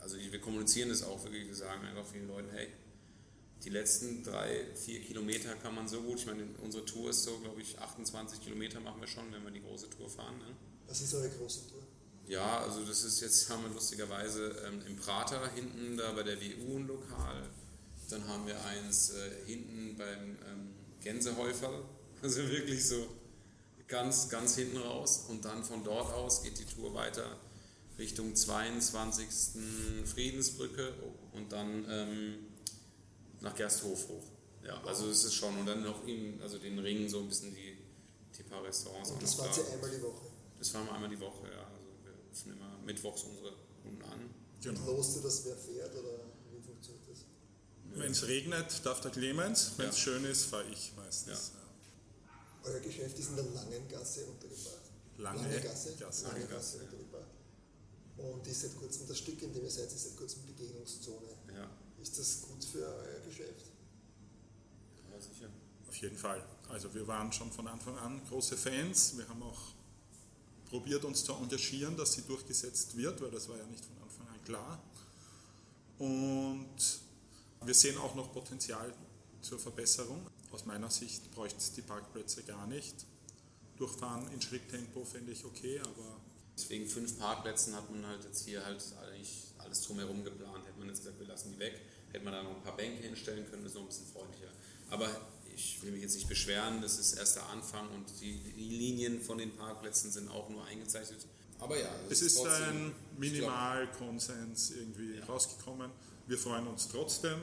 Also 0.00 0.16
wir 0.18 0.40
kommunizieren 0.40 0.88
das 0.88 1.02
auch 1.02 1.22
wirklich, 1.24 1.46
wir 1.46 1.54
sagen 1.54 1.84
einfach 1.84 2.06
vielen 2.06 2.28
Leuten, 2.28 2.48
hey, 2.50 2.68
die 3.64 3.70
letzten 3.70 4.22
drei, 4.22 4.66
vier 4.74 5.00
Kilometer 5.00 5.54
kann 5.56 5.74
man 5.74 5.88
so 5.88 6.02
gut, 6.02 6.18
ich 6.20 6.26
meine, 6.26 6.46
unsere 6.62 6.84
Tour 6.84 7.10
ist 7.10 7.24
so, 7.24 7.38
glaube 7.38 7.60
ich, 7.60 7.78
28 7.78 8.40
Kilometer 8.40 8.80
machen 8.80 9.00
wir 9.00 9.08
schon, 9.08 9.32
wenn 9.32 9.42
wir 9.42 9.50
die 9.50 9.62
große 9.62 9.90
Tour 9.90 10.08
fahren. 10.08 10.38
Ne? 10.38 10.54
Was 10.86 11.00
ist 11.00 11.14
eure 11.14 11.30
große 11.30 11.68
Tour? 11.68 11.82
Ja, 12.28 12.60
also 12.60 12.84
das 12.84 13.04
ist 13.04 13.20
jetzt, 13.20 13.48
haben 13.50 13.62
wir 13.64 13.70
lustigerweise 13.70 14.56
ähm, 14.66 14.82
im 14.86 14.96
Prater 14.96 15.50
hinten 15.54 15.96
da 15.96 16.12
bei 16.12 16.22
der 16.22 16.36
WU 16.40 16.76
ein 16.76 16.86
Lokal. 16.86 17.48
Dann 18.10 18.26
haben 18.28 18.46
wir 18.46 18.62
eins 18.64 19.10
äh, 19.10 19.46
hinten 19.46 19.96
beim 19.96 20.36
ähm, 20.46 20.74
Gänsehäufer, 21.02 21.84
also 22.22 22.48
wirklich 22.48 22.86
so 22.86 23.08
ganz, 23.88 24.28
ganz 24.28 24.56
hinten 24.56 24.78
raus. 24.78 25.26
Und 25.28 25.44
dann 25.44 25.64
von 25.64 25.82
dort 25.82 26.12
aus 26.12 26.42
geht 26.42 26.58
die 26.58 26.64
Tour 26.64 26.94
weiter 26.94 27.36
Richtung 27.98 28.34
22. 28.34 29.26
Friedensbrücke 30.04 30.92
und 31.32 31.52
dann 31.52 31.86
ähm, 31.88 32.34
nach 33.40 33.54
Gersthof 33.54 34.08
hoch. 34.08 34.24
Ja, 34.64 34.82
also 34.84 35.08
es 35.10 35.24
ist 35.24 35.34
schon. 35.34 35.56
Und 35.58 35.66
dann 35.66 35.82
noch 35.82 36.06
im, 36.06 36.40
also 36.42 36.58
den 36.58 36.78
Ring 36.78 37.08
so 37.08 37.20
ein 37.20 37.28
bisschen 37.28 37.54
die, 37.54 37.76
die 38.36 38.42
paar 38.42 38.62
Restaurants 38.64 39.10
Und 39.10 39.22
das 39.22 39.34
fahrt 39.34 39.56
da. 39.56 39.72
einmal 39.72 39.90
die 39.90 40.02
Woche. 40.02 40.26
Das 40.58 40.68
fahren 40.70 40.86
wir 40.86 40.92
einmal 40.94 41.08
die 41.10 41.20
Woche, 41.20 41.46
ja. 41.50 41.66
Also 41.66 41.86
wir 42.02 42.12
rufen 42.30 42.52
immer 42.52 42.78
mittwochs 42.84 43.22
unsere 43.24 43.52
Kunden 43.82 44.02
an. 44.02 44.30
Genau. 44.62 44.80
Und 44.80 44.86
lost 44.96 45.16
ihr 45.16 45.22
das, 45.22 45.44
wer 45.44 45.56
fährt 45.56 45.94
oder 45.94 46.18
wie 46.50 46.60
funktioniert 46.60 47.04
das? 47.08 47.18
Wenn 47.94 48.10
es 48.12 48.26
regnet, 48.26 48.84
darf 48.84 49.00
der 49.02 49.10
Clemens, 49.12 49.72
wenn 49.76 49.88
es 49.90 49.96
Ja. 49.96 50.02
schön 50.02 50.24
ist, 50.24 50.44
fahre 50.46 50.64
ich 50.72 50.92
meistens. 50.96 51.52
Euer 52.64 52.80
Geschäft 52.80 53.16
ist 53.18 53.28
in 53.30 53.36
der 53.36 53.44
Langengasse 53.44 54.24
untergebracht. 54.26 54.90
Lange 55.18 55.60
Gasse, 55.60 55.94
Gasse. 55.94 56.24
Lange 56.26 56.38
Lange 56.40 56.48
Gasse 56.48 56.54
Gasse, 56.54 56.76
ja. 56.78 56.82
untergebracht. 56.84 57.30
Und 58.16 58.46
ist 58.46 58.60
seit 58.62 58.76
kurzem 58.76 59.06
das 59.06 59.18
Stück, 59.18 59.40
in 59.42 59.52
dem 59.52 59.62
ihr 59.62 59.70
seid, 59.70 59.86
ist 59.92 60.02
seit 60.04 60.16
kurzem 60.16 60.44
Begegnungszone. 60.46 61.28
Ja, 61.54 61.70
Ist 62.02 62.18
das 62.18 62.42
gut 62.42 62.64
für 62.64 62.84
euer 62.86 63.15
Geschäft? 63.26 63.72
ja 65.12 65.20
sicher. 65.20 65.48
Auf 65.88 65.96
jeden 65.96 66.16
Fall. 66.16 66.44
Also 66.68 66.92
wir 66.94 67.06
waren 67.06 67.32
schon 67.32 67.50
von 67.50 67.66
Anfang 67.66 67.96
an 67.98 68.20
große 68.28 68.56
Fans. 68.56 69.16
Wir 69.16 69.28
haben 69.28 69.42
auch 69.42 69.60
probiert, 70.68 71.04
uns 71.04 71.24
zu 71.24 71.32
engagieren, 71.32 71.96
dass 71.96 72.14
sie 72.14 72.22
durchgesetzt 72.22 72.96
wird, 72.96 73.20
weil 73.20 73.30
das 73.30 73.48
war 73.48 73.56
ja 73.56 73.66
nicht 73.66 73.84
von 73.84 73.96
Anfang 74.02 74.28
an 74.28 74.44
klar. 74.44 74.82
Und 75.98 77.00
wir 77.64 77.74
sehen 77.74 77.98
auch 77.98 78.14
noch 78.14 78.32
Potenzial 78.32 78.92
zur 79.40 79.58
Verbesserung. 79.58 80.26
Aus 80.52 80.66
meiner 80.66 80.90
Sicht 80.90 81.30
bräuchte 81.32 81.58
es 81.58 81.72
die 81.72 81.82
Parkplätze 81.82 82.42
gar 82.42 82.66
nicht. 82.66 83.06
Durchfahren 83.76 84.30
in 84.32 84.40
Schritttempo 84.40 85.04
fände 85.04 85.32
ich 85.32 85.44
okay, 85.44 85.80
aber 85.80 86.20
Deswegen 86.56 86.86
fünf 86.86 87.18
Parkplätzen 87.18 87.74
hat 87.74 87.90
man 87.90 88.06
halt 88.06 88.24
jetzt 88.24 88.46
hier 88.46 88.64
halt 88.64 88.82
eigentlich 89.02 89.52
alles 89.58 89.82
drumherum 89.82 90.24
geplant. 90.24 90.66
Hätte 90.66 90.78
man 90.78 90.88
jetzt 90.88 91.00
gesagt, 91.00 91.18
wir 91.18 91.26
lassen 91.26 91.52
die 91.52 91.58
weg, 91.58 91.80
hätte 92.16 92.24
man 92.24 92.34
da 92.34 92.42
noch 92.42 92.56
ein 92.56 92.62
paar 92.62 92.76
Bänke 92.76 93.02
hinstellen 93.02 93.48
können, 93.50 93.62
das 93.62 93.72
ist 93.72 93.76
noch 93.76 93.82
ein 93.82 93.88
bisschen 93.88 94.06
freundlicher. 94.06 94.48
Aber 94.90 95.08
ich 95.54 95.82
will 95.82 95.92
mich 95.92 96.02
jetzt 96.02 96.14
nicht 96.14 96.28
beschweren, 96.28 96.80
das 96.82 96.98
ist 96.98 97.14
erst 97.14 97.36
der 97.36 97.46
Anfang 97.48 97.88
und 97.94 98.06
die, 98.20 98.38
die 98.38 98.68
Linien 98.68 99.20
von 99.20 99.38
den 99.38 99.54
Parkplätzen 99.56 100.10
sind 100.10 100.28
auch 100.28 100.48
nur 100.48 100.64
eingezeichnet. 100.64 101.26
Aber 101.58 101.78
ja, 101.78 101.88
es 102.10 102.20
ist 102.22 102.36
trotzdem- 102.36 102.86
ein 102.88 102.94
Minimalkonsens 103.18 104.70
irgendwie 104.72 105.14
Ja. 105.18 105.24
rausgekommen. 105.24 105.90
Wir 106.26 106.38
freuen 106.38 106.66
uns 106.66 106.88
trotzdem. 106.88 107.38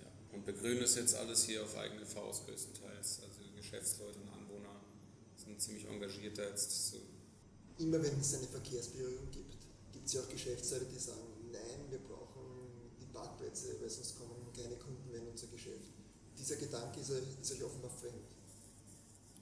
Ja. 0.00 0.10
Und 0.32 0.44
begrünen 0.44 0.80
das 0.80 0.94
jetzt 0.96 1.14
alles 1.14 1.44
hier 1.44 1.62
auf 1.62 1.76
eigene 1.76 2.04
Faust 2.06 2.46
größtenteils. 2.46 3.20
Also 3.22 3.40
Geschäftsleute 3.56 4.18
und 4.18 4.28
Anwohner 4.30 4.80
sind 5.36 5.60
ziemlich 5.60 5.86
engagiert 5.86 6.38
da 6.38 6.44
jetzt. 6.44 6.90
So. 6.90 6.96
Immer 7.78 8.02
wenn 8.02 8.18
es 8.20 8.34
eine 8.34 8.46
Verkehrsberührung 8.48 9.30
gibt, 9.30 9.54
gibt 9.92 10.06
es 10.06 10.12
ja 10.14 10.20
auch 10.22 10.28
Geschäftsleute, 10.28 10.86
die 10.86 10.98
sagen, 10.98 11.20
nein, 11.52 11.80
wir 11.90 11.98
brauchen 11.98 12.21
Parkplätze, 13.22 13.76
weil 13.80 13.90
sonst 13.90 14.18
kommen 14.18 14.32
keine 14.54 14.76
Kunden 14.76 15.10
mehr 15.10 15.20
in 15.20 15.28
unser 15.28 15.46
Geschäft. 15.46 15.90
Dieser 16.38 16.56
Gedanke 16.56 17.00
ist, 17.00 17.10
ist 17.10 17.52
euch 17.52 17.64
offenbar 17.64 17.90
fremd. 17.90 18.14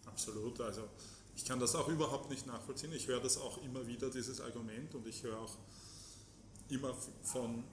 Absolut, 0.05 0.61
also 0.61 0.89
ich 1.37 1.45
kann 1.45 1.59
das 1.61 1.75
auch 1.75 1.89
überhaupt 1.89 2.31
nicht 2.31 2.47
nachvollziehen. 2.47 2.93
Ich 2.93 3.07
höre 3.07 3.21
das 3.21 3.39
auch 3.39 3.63
immer 3.63 3.87
wieder, 3.87 4.11
dieses 4.11 4.41
Argument, 4.41 4.95
und 4.95 5.07
ich 5.07 5.23
höre 5.23 5.39
auch 5.39 5.57
immer 6.69 6.95
von 7.23 7.65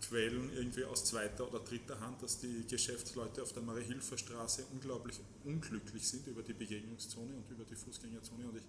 Quellen 0.00 0.50
irgendwie 0.54 0.84
aus 0.84 1.04
zweiter 1.04 1.46
oder 1.46 1.60
dritter 1.60 2.00
Hand, 2.00 2.22
dass 2.22 2.38
die 2.38 2.64
Geschäftsleute 2.66 3.42
auf 3.42 3.52
der 3.52 3.62
Marie-Hilfer 3.62 4.16
Straße 4.16 4.64
unglaublich 4.72 5.20
unglücklich 5.44 6.08
sind 6.08 6.26
über 6.26 6.42
die 6.42 6.54
Begegnungszone 6.54 7.36
und 7.36 7.50
über 7.50 7.64
die 7.64 7.76
Fußgängerzone. 7.76 8.46
Und 8.46 8.56
ich, 8.56 8.64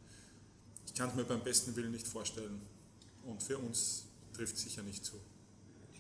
ich 0.88 0.94
kann 0.94 1.10
es 1.10 1.16
mir 1.16 1.24
beim 1.24 1.44
besten 1.44 1.76
Willen 1.76 1.92
nicht 1.92 2.08
vorstellen. 2.08 2.62
Und 3.24 3.42
für 3.42 3.58
uns 3.58 4.06
trifft 4.34 4.56
es 4.56 4.64
sicher 4.64 4.84
nicht 4.84 5.06
zu. 5.06 5.16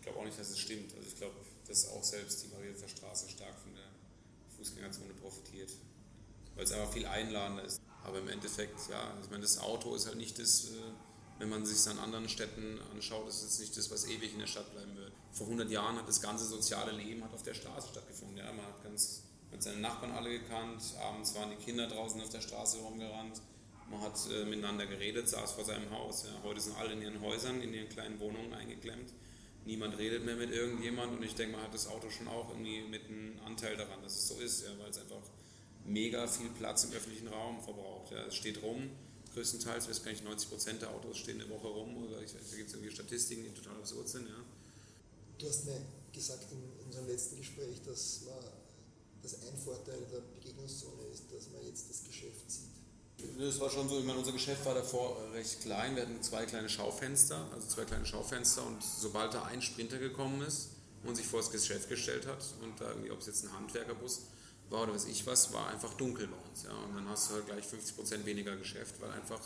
Ich 0.02 0.06
glaube 0.06 0.18
auch 0.18 0.26
nicht, 0.26 0.40
dass 0.40 0.50
es 0.50 0.58
stimmt. 0.58 0.96
Also 0.96 1.08
ich 1.08 1.16
glaube, 1.16 1.36
dass 1.68 1.88
auch 1.90 2.04
selbst 2.04 2.44
die 2.44 2.48
Marie-Hilfer 2.48 2.88
Straße 2.88 3.30
stark 3.30 3.54
von 3.60 3.72
der 3.76 3.86
Fußgängerzone 4.58 5.14
profitiert. 5.14 5.70
Weil 6.56 6.64
es 6.64 6.72
einfach 6.72 6.92
viel 6.92 7.06
einladender 7.06 7.64
ist. 7.64 7.80
Aber 8.04 8.18
im 8.18 8.28
Endeffekt, 8.28 8.90
ja, 8.90 9.14
ich 9.24 9.30
meine, 9.30 9.44
das 9.44 9.60
Auto 9.60 9.94
ist 9.94 10.08
halt 10.08 10.18
nicht 10.18 10.40
das, 10.40 10.66
äh, 10.66 10.74
wenn 11.38 11.50
man 11.50 11.68
sich 11.68 11.78
es 11.78 11.88
an 11.88 12.00
anderen 12.00 12.28
Städten 12.30 12.80
anschaut, 12.92 13.30
ist 13.30 13.44
es 13.44 13.60
nicht 13.60 13.78
das, 13.78 13.92
was 13.92 14.08
ewig 14.08 14.34
in 14.34 14.40
der 14.40 14.48
Stadt 14.48 14.72
bleiben 14.74 14.96
wird. 14.98 15.14
Vor 15.34 15.46
100 15.46 15.70
Jahren 15.70 15.98
hat 15.98 16.08
das 16.08 16.20
ganze 16.20 16.46
soziale 16.46 16.94
Leben 16.94 17.24
hat 17.24 17.36
auf 17.36 17.44
der 17.44 17.54
Straße 17.54 17.90
stattgefunden. 17.90 18.38
Ja, 18.38 18.52
man 18.52 18.66
hat 18.66 18.84
ganz 18.84 19.22
mit 19.52 19.62
seinen 19.62 19.82
Nachbarn 19.82 20.14
alle 20.14 20.32
gekannt, 20.32 20.82
abends 21.00 21.36
waren 21.36 21.52
die 21.52 21.64
Kinder 21.64 21.88
draußen 21.88 22.20
auf 22.22 22.30
der 22.30 22.42
Straße 22.42 22.80
rumgerannt, 22.80 23.40
man 23.92 24.02
hat 24.02 24.18
äh, 24.32 24.46
miteinander 24.46 24.86
geredet, 24.88 25.28
saß 25.28 25.52
vor 25.52 25.66
seinem 25.66 25.92
Haus. 25.92 26.24
Ja. 26.24 26.32
Heute 26.44 26.62
sind 26.62 26.78
alle 26.78 26.94
in 26.94 27.02
ihren 27.02 27.22
Häusern, 27.22 27.62
in 27.62 27.74
ihren 27.74 27.90
kleinen 27.90 28.20
Wohnungen 28.20 28.54
eingeklemmt. 28.54 29.12
Niemand 29.66 29.98
redet 29.98 30.26
mehr 30.26 30.36
mit 30.36 30.52
irgendjemand 30.52 31.14
und 31.14 31.24
ich 31.24 31.36
denke, 31.36 31.56
man 31.56 31.64
hat 31.64 31.74
das 31.74 31.88
Auto 31.88 32.10
schon 32.10 32.28
auch 32.28 32.50
irgendwie 32.50 32.82
mit 32.82 33.06
einem 33.06 33.40
Anteil 33.46 33.78
daran, 33.78 34.02
dass 34.02 34.16
es 34.16 34.28
so 34.28 34.40
ist, 34.40 34.64
ja, 34.64 34.70
weil 34.80 34.90
es 34.90 34.98
einfach 34.98 35.22
mega 35.86 36.28
viel 36.28 36.50
Platz 36.50 36.84
im 36.86 36.94
öffentlichen 36.94 37.28
Raum 37.28 37.62
verbraucht. 37.62 38.12
Ja. 38.12 38.26
Es 38.26 38.36
steht 38.36 38.62
rum, 38.64 38.90
größtenteils, 39.34 39.88
weiß 39.88 40.04
gar 40.04 40.12
nicht, 40.12 40.24
90 40.24 40.50
Prozent 40.50 40.82
der 40.82 40.90
Autos 40.90 41.18
stehen 41.18 41.40
eine 41.40 41.50
Woche 41.50 41.68
rum, 41.68 42.06
oder 42.06 42.22
ich, 42.22 42.32
da 42.32 42.56
gibt 42.56 42.70
es 42.70 42.74
irgendwie 42.74 42.92
Statistiken, 42.92 43.44
die 43.44 43.52
total 43.52 43.78
absurd 43.78 44.10
sind. 44.10 44.28
Ja. 44.28 44.44
Du 45.38 45.48
hast 45.48 45.66
mir 45.66 45.82
gesagt 46.12 46.52
in, 46.52 46.58
in 46.80 46.86
unserem 46.86 47.08
letzten 47.08 47.38
Gespräch, 47.38 47.82
dass, 47.86 48.22
man, 48.26 48.44
dass 49.22 49.36
ein 49.36 49.58
Vorteil 49.58 50.02
der 50.12 50.22
Begegnungszone 50.40 51.04
ist, 51.14 51.24
dass 51.32 51.50
man 51.52 51.66
jetzt 51.66 51.90
das 51.90 52.04
Geschäft 52.04 52.50
sieht. 52.50 52.71
Das 53.40 53.60
war 53.60 53.70
schon 53.70 53.90
so, 53.90 54.00
ich 54.00 54.06
meine, 54.06 54.20
unser 54.20 54.32
Geschäft 54.32 54.66
war 54.66 54.76
davor 54.76 55.18
recht 55.34 55.62
klein. 55.62 55.96
Wir 55.96 56.04
hatten 56.04 56.22
zwei 56.22 56.46
kleine 56.46 56.70
Schaufenster, 56.70 57.48
also 57.54 57.68
zwei 57.68 57.86
kleine 57.86 58.06
Schaufenster 58.06 58.66
und 58.66 58.84
sobald 58.84 59.34
da 59.34 59.44
ein 59.44 59.62
Sprinter 59.62 59.98
gekommen 59.98 60.42
ist 60.42 60.70
und 61.04 61.16
sich 61.16 61.28
vor 61.28 61.40
das 61.40 61.52
Geschäft 61.52 61.90
gestellt 61.90 62.28
hat 62.28 62.44
und 62.62 62.80
da 62.80 62.90
irgendwie, 62.90 63.12
ob 63.12 63.20
es 63.20 63.28
jetzt 63.28 63.44
ein 63.44 63.54
Handwerkerbus 63.54 64.22
war 64.70 64.84
oder 64.84 64.94
was 64.94 65.06
ich 65.06 65.26
was, 65.26 65.54
war 65.54 65.68
einfach 65.68 65.94
dunkel 65.96 66.28
bei 66.28 66.38
uns. 66.50 66.64
Ja. 66.64 66.72
Und 66.72 66.96
dann 66.96 67.08
hast 67.10 67.30
du 67.30 67.36
halt 67.36 67.46
gleich 67.46 67.66
50% 67.66 68.26
weniger 68.26 68.56
Geschäft, 68.56 69.02
weil 69.02 69.12
einfach 69.12 69.42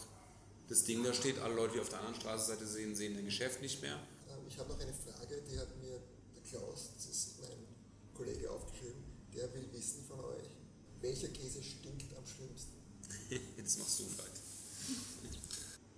das 0.67 0.83
Ding 0.83 1.03
da 1.03 1.13
steht, 1.13 1.39
alle 1.39 1.55
Leute, 1.55 1.73
die 1.75 1.79
auf 1.79 1.89
der 1.89 1.99
anderen 1.99 2.15
Straßenseite 2.15 2.65
sehen, 2.65 2.95
sehen 2.95 3.15
dein 3.15 3.25
Geschäft 3.25 3.61
nicht 3.61 3.81
mehr. 3.81 3.99
Ähm, 4.29 4.39
ich 4.47 4.57
habe 4.57 4.69
noch 4.69 4.79
eine 4.79 4.93
Frage, 4.93 5.41
die 5.49 5.59
hat 5.59 5.75
mir 5.77 5.99
der 6.35 6.43
Klaus, 6.49 6.91
das 6.95 7.05
ist 7.05 7.39
mein 7.41 7.67
Kollege, 8.13 8.49
aufgeschrieben. 8.49 9.03
Der 9.33 9.53
will 9.53 9.67
wissen 9.73 10.03
von 10.07 10.19
euch, 10.19 10.49
welcher 11.01 11.27
Käse 11.29 11.61
stinkt 11.61 12.15
am 12.17 12.25
schlimmsten? 12.25 12.74
Jetzt 13.65 13.79
machst 13.79 13.99
du 13.99 14.03
halt. 14.03 14.31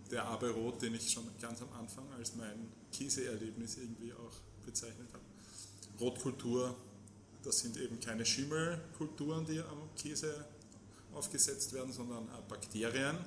Der 0.10 0.26
Abe 0.26 0.50
Rot, 0.52 0.82
den 0.82 0.96
ich 0.96 1.12
schon 1.12 1.26
ganz 1.42 1.62
am 1.62 1.72
Anfang 1.74 2.10
als 2.14 2.34
mein 2.36 2.72
Käseerlebnis 2.92 3.78
irgendwie 3.78 4.14
auch 4.14 4.34
bezeichnet 4.66 5.10
habe. 5.14 5.24
Rotkultur 6.00 6.76
das 7.48 7.60
sind 7.60 7.78
eben 7.78 7.98
keine 8.02 8.26
Schimmelkulturen, 8.26 9.46
die 9.46 9.60
am 9.60 9.90
Käse 9.96 10.46
aufgesetzt 11.14 11.72
werden, 11.72 11.94
sondern 11.94 12.28
Bakterien. 12.50 13.18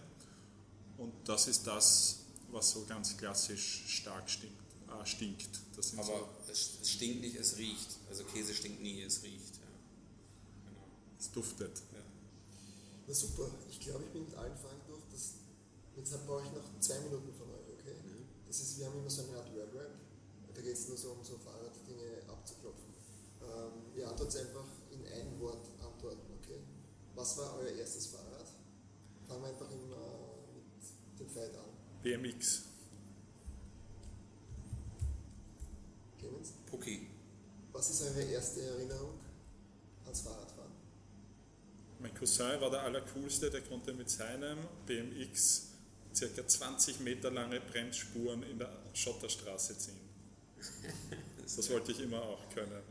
Und 0.98 1.12
das 1.24 1.48
ist 1.48 1.66
das, 1.66 2.18
was 2.50 2.70
so 2.70 2.84
ganz 2.84 3.16
klassisch 3.16 3.84
stark 3.86 4.28
stinkt. 4.28 4.60
Äh, 4.88 5.06
stinkt. 5.06 5.48
Aber 5.96 6.04
so 6.04 6.28
es, 6.50 6.80
es, 6.82 6.90
stinkt 6.90 7.22
nicht, 7.22 7.36
es 7.36 7.56
riecht. 7.56 7.96
Also 8.10 8.24
Käse 8.24 8.54
stinkt 8.54 8.82
nie, 8.82 9.00
es 9.00 9.22
riecht. 9.22 9.56
Ja. 9.56 10.68
Genau. 10.68 10.86
Es 11.18 11.30
duftet. 11.30 11.82
Na 13.10 13.16
super, 13.16 13.50
ich 13.68 13.80
glaube, 13.80 14.04
ich 14.04 14.10
bin 14.12 14.22
mit 14.22 14.36
allen 14.36 14.54
Fragen 14.54 14.80
durch. 14.86 15.02
Das, 15.10 15.34
jetzt 15.96 16.26
brauche 16.28 16.46
ich 16.46 16.52
noch 16.52 16.62
zwei 16.78 17.00
Minuten 17.00 17.34
von 17.34 17.50
euch, 17.50 17.66
okay? 17.74 17.98
Mhm. 18.06 18.22
Das 18.46 18.60
ist, 18.60 18.78
wir 18.78 18.86
haben 18.86 19.00
immer 19.00 19.10
so 19.10 19.22
eine 19.24 19.36
Art 19.36 19.52
Word-Rap. 19.52 19.98
Da 20.54 20.60
geht 20.62 20.74
es 20.74 20.86
nur 20.86 20.96
so 20.96 21.10
um 21.10 21.24
so 21.24 21.36
Fahrraddinge 21.36 22.22
abzuklopfen. 22.28 22.94
Ähm, 23.42 23.98
ihr 23.98 24.08
antwortet 24.08 24.46
einfach 24.46 24.68
in 24.92 25.04
ein 25.06 25.40
Wort 25.40 25.66
antworten, 25.82 26.22
okay? 26.38 26.60
Was 27.16 27.36
war 27.36 27.56
euer 27.56 27.72
erstes 27.72 28.06
Fahrrad? 28.06 28.46
Fangen 29.26 29.42
wir 29.42 29.48
einfach 29.48 29.70
im, 29.72 29.90
äh, 29.90 31.10
mit 31.10 31.18
dem 31.18 31.28
Fight 31.28 31.52
an. 31.56 31.66
BMX. 32.04 32.62
Clemens? 36.16 36.52
Pucki. 36.64 37.08
Was 37.72 37.90
ist 37.90 38.02
eure 38.02 38.22
erste 38.22 38.62
Erinnerung 38.62 39.18
ans 40.04 40.20
Fahrradfahren? 40.20 40.69
Mein 42.00 42.14
Cousin 42.14 42.60
war 42.60 42.70
der 42.70 42.80
Allercoolste, 42.80 43.50
der 43.50 43.60
konnte 43.60 43.92
mit 43.92 44.08
seinem 44.08 44.58
BMX 44.86 45.68
circa 46.14 46.46
20 46.46 47.00
Meter 47.00 47.30
lange 47.30 47.60
Bremsspuren 47.60 48.42
in 48.44 48.58
der 48.58 48.70
Schotterstraße 48.94 49.76
ziehen. 49.76 50.00
Das 51.44 51.70
wollte 51.70 51.92
ich 51.92 52.00
immer 52.00 52.22
auch 52.22 52.48
können. 52.54 52.82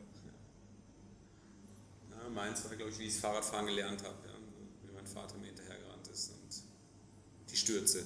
Ja, 2.11 2.29
meins 2.29 2.63
war, 2.65 2.75
glaube 2.75 2.91
ich, 2.91 2.99
wie 2.99 3.05
ich 3.05 3.13
das 3.13 3.21
Fahrradfahren 3.21 3.65
gelernt 3.65 4.03
habe, 4.03 4.15
ja, 4.27 4.33
wie 4.83 4.93
mein 4.93 5.07
Vater 5.07 5.37
mir 5.37 5.47
hinterhergerannt 5.47 6.07
ist 6.07 6.31
und 6.31 6.63
die 7.49 7.57
Stürze. 7.57 8.05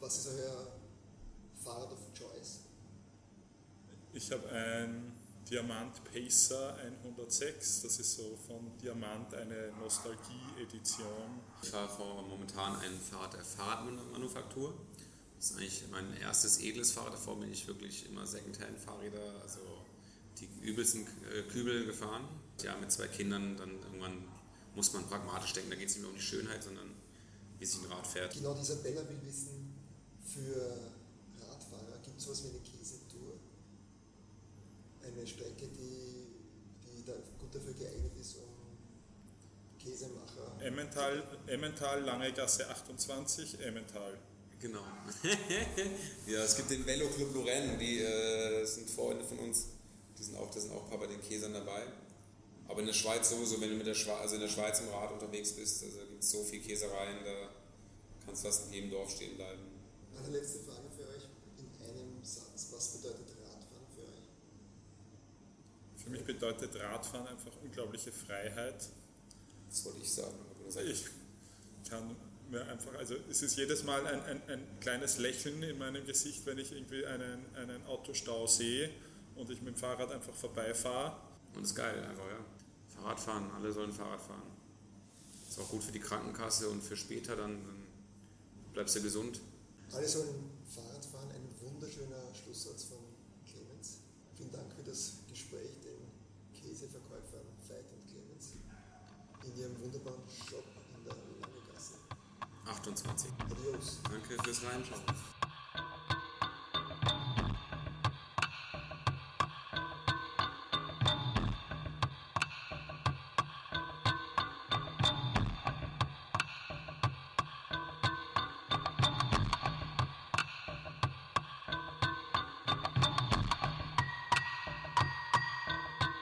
Was 0.00 0.18
ist 0.18 0.28
euer 0.28 0.72
Fahrrad 1.62 1.92
of 1.92 1.98
Choice? 2.12 2.60
Ich 4.12 4.32
habe 4.32 4.48
ein 4.48 5.12
Diamant 5.50 6.04
Pacer 6.04 6.76
106, 6.76 7.82
das 7.82 7.98
ist 7.98 8.16
so 8.16 8.38
von 8.46 8.76
Diamant 8.82 9.32
eine 9.32 9.72
Nostalgie-Edition. 9.80 11.40
Ich 11.62 11.70
fahre 11.70 12.22
momentan 12.28 12.76
ein 12.76 13.00
Fahrrad 13.00 13.32
der 13.32 13.44
Fahrradmanufaktur. 13.44 14.74
Das 15.36 15.50
ist 15.50 15.56
eigentlich 15.56 15.84
mein 15.90 16.14
erstes 16.18 16.60
edles 16.60 16.92
Fahrrad. 16.92 17.14
Davor 17.14 17.40
bin 17.40 17.50
ich 17.50 17.66
wirklich 17.66 18.06
immer 18.10 18.26
Secondhand-Fahrräder, 18.26 19.40
also 19.42 19.60
die 20.38 20.48
übelsten 20.60 21.06
äh, 21.32 21.42
Kübel 21.50 21.86
gefahren 21.86 22.28
ja, 22.62 22.76
mit 22.76 22.92
zwei 22.92 23.08
Kindern, 23.08 23.56
dann 23.56 23.70
irgendwann 23.82 24.24
muss 24.74 24.92
man 24.92 25.06
pragmatisch 25.06 25.54
denken, 25.54 25.70
da 25.70 25.76
geht 25.76 25.88
es 25.88 25.94
nicht 25.94 26.02
mehr 26.02 26.10
um 26.10 26.16
die 26.16 26.22
Schönheit, 26.22 26.62
sondern 26.62 26.94
wie 27.58 27.64
sich 27.64 27.80
ein 27.82 27.90
Rad 27.90 28.06
fährt. 28.06 28.34
Genau, 28.34 28.54
Isabella 28.54 29.00
will 29.08 29.18
wissen, 29.24 29.74
für 30.22 30.92
Radfahrer 31.40 31.98
gibt 32.04 32.18
es 32.18 32.24
sowas 32.24 32.44
wie 32.44 32.48
eine 32.50 32.60
Käsetour? 32.60 32.97
Eine 35.08 35.26
Strecke, 35.26 35.68
die, 35.68 36.26
die 36.84 37.04
da 37.04 37.14
gut 37.38 37.54
dafür 37.54 37.72
geeignet 37.74 38.12
ist, 38.20 38.36
um 38.36 38.44
Käsemacher... 39.78 40.60
Emmental, 40.60 41.22
Emmental 41.46 42.02
Lange 42.02 42.32
Gasse 42.32 42.68
28, 42.68 43.60
Emmental. 43.60 44.18
Genau. 44.60 44.82
ja, 46.26 46.42
es 46.42 46.56
gibt 46.56 46.70
den 46.70 46.84
Velo 46.84 47.08
Club 47.08 47.32
Lorraine, 47.34 47.78
die 47.78 48.00
äh, 48.00 48.64
sind 48.64 48.90
Freunde 48.90 49.24
von 49.24 49.38
uns. 49.38 49.68
Die 50.18 50.22
sind 50.24 50.36
auch, 50.36 50.50
da 50.50 50.60
sind 50.60 50.72
auch 50.72 50.84
ein 50.84 50.90
paar 50.90 50.98
bei 50.98 51.06
den 51.06 51.20
Käsern 51.20 51.54
dabei. 51.54 51.86
Aber 52.66 52.80
in 52.80 52.86
der 52.86 52.92
Schweiz 52.92 53.30
sowieso, 53.30 53.60
wenn 53.60 53.70
du 53.70 53.76
mit 53.76 53.86
der 53.86 53.94
Schweiz, 53.94 54.20
also 54.20 54.34
in 54.34 54.40
der 54.42 54.48
Schweiz 54.48 54.80
im 54.80 54.88
Rad 54.88 55.12
unterwegs 55.12 55.52
bist, 55.52 55.84
also 55.84 55.98
gibt 56.10 56.22
es 56.22 56.30
so 56.30 56.42
viel 56.44 56.60
Käsereien, 56.60 57.24
da 57.24 57.50
kannst 58.26 58.44
du 58.44 58.48
fast 58.48 58.66
in 58.66 58.72
jedem 58.72 58.90
Dorf 58.90 59.10
stehen 59.10 59.36
bleiben. 59.36 59.62
Eine 60.18 60.36
letzte 60.36 60.58
Frage 60.60 60.90
für 60.94 61.08
euch 61.08 61.24
in 61.56 61.66
einem 61.86 62.22
Satz. 62.22 62.68
Was 62.72 62.98
bedeutet 62.98 63.28
Radfahren 63.40 63.86
für 63.94 64.02
euch? 64.02 64.28
Für 66.08 66.12
mich 66.12 66.24
bedeutet 66.24 66.74
Radfahren 66.74 67.26
einfach 67.26 67.52
unglaubliche 67.62 68.10
Freiheit. 68.10 68.88
Das 69.68 69.84
wollte 69.84 70.00
ich 70.00 70.10
sagen. 70.10 70.38
Ich 70.86 71.04
kann 71.90 72.16
mir 72.50 72.66
einfach, 72.66 72.94
also 72.94 73.14
es 73.28 73.42
ist 73.42 73.58
jedes 73.58 73.84
Mal 73.84 74.06
ein, 74.06 74.22
ein, 74.22 74.42
ein 74.48 74.80
kleines 74.80 75.18
Lächeln 75.18 75.62
in 75.62 75.76
meinem 75.76 76.06
Gesicht, 76.06 76.46
wenn 76.46 76.56
ich 76.56 76.72
irgendwie 76.72 77.04
einen, 77.04 77.44
einen 77.56 77.84
Autostau 77.84 78.46
sehe 78.46 78.88
und 79.36 79.50
ich 79.50 79.60
mit 79.60 79.74
dem 79.74 79.78
Fahrrad 79.78 80.10
einfach 80.10 80.32
vorbeifahre. 80.32 81.14
Und 81.54 81.60
das 81.60 81.72
ist 81.72 81.76
geil 81.76 82.02
einfach, 82.02 82.26
ja. 82.26 82.42
Fahrradfahren, 82.94 83.50
alle 83.50 83.70
sollen 83.70 83.92
Fahrrad 83.92 84.22
fahren. 84.22 84.42
Ist 85.46 85.60
auch 85.60 85.68
gut 85.68 85.82
für 85.82 85.92
die 85.92 86.00
Krankenkasse 86.00 86.70
und 86.70 86.82
für 86.82 86.96
später, 86.96 87.36
dann, 87.36 87.62
dann 87.62 87.84
bleibst 88.72 88.96
du 88.96 89.02
gesund. 89.02 89.42
Alle 89.92 90.08
sollen 90.08 90.50
Fahrrad 90.74 91.04
fahren, 91.04 91.28
ein 91.32 91.48
wunderschöner 91.60 92.34
Schlusssatz 92.34 92.84
von 92.84 92.96
Clemens. 93.46 93.98
Vielen 94.38 94.52
Dank 94.52 94.72
für 94.72 94.82
das 94.82 95.12
Gespräch, 95.28 95.68
den 96.78 96.88
Käseverkäufern 96.88 97.46
Veit 97.66 97.92
und 97.92 98.06
Clemens 98.06 98.54
in 99.44 99.56
ihrem 99.56 99.80
wunderbaren 99.82 100.22
Shop 100.28 100.64
in 100.96 101.04
der 101.04 101.14
Lange 101.14 101.72
Gasse. 101.72 101.94
28. 102.66 103.30
Adios. 103.38 104.00
Danke 104.04 104.42
fürs 104.42 104.64
Reinschauen. 104.64 105.37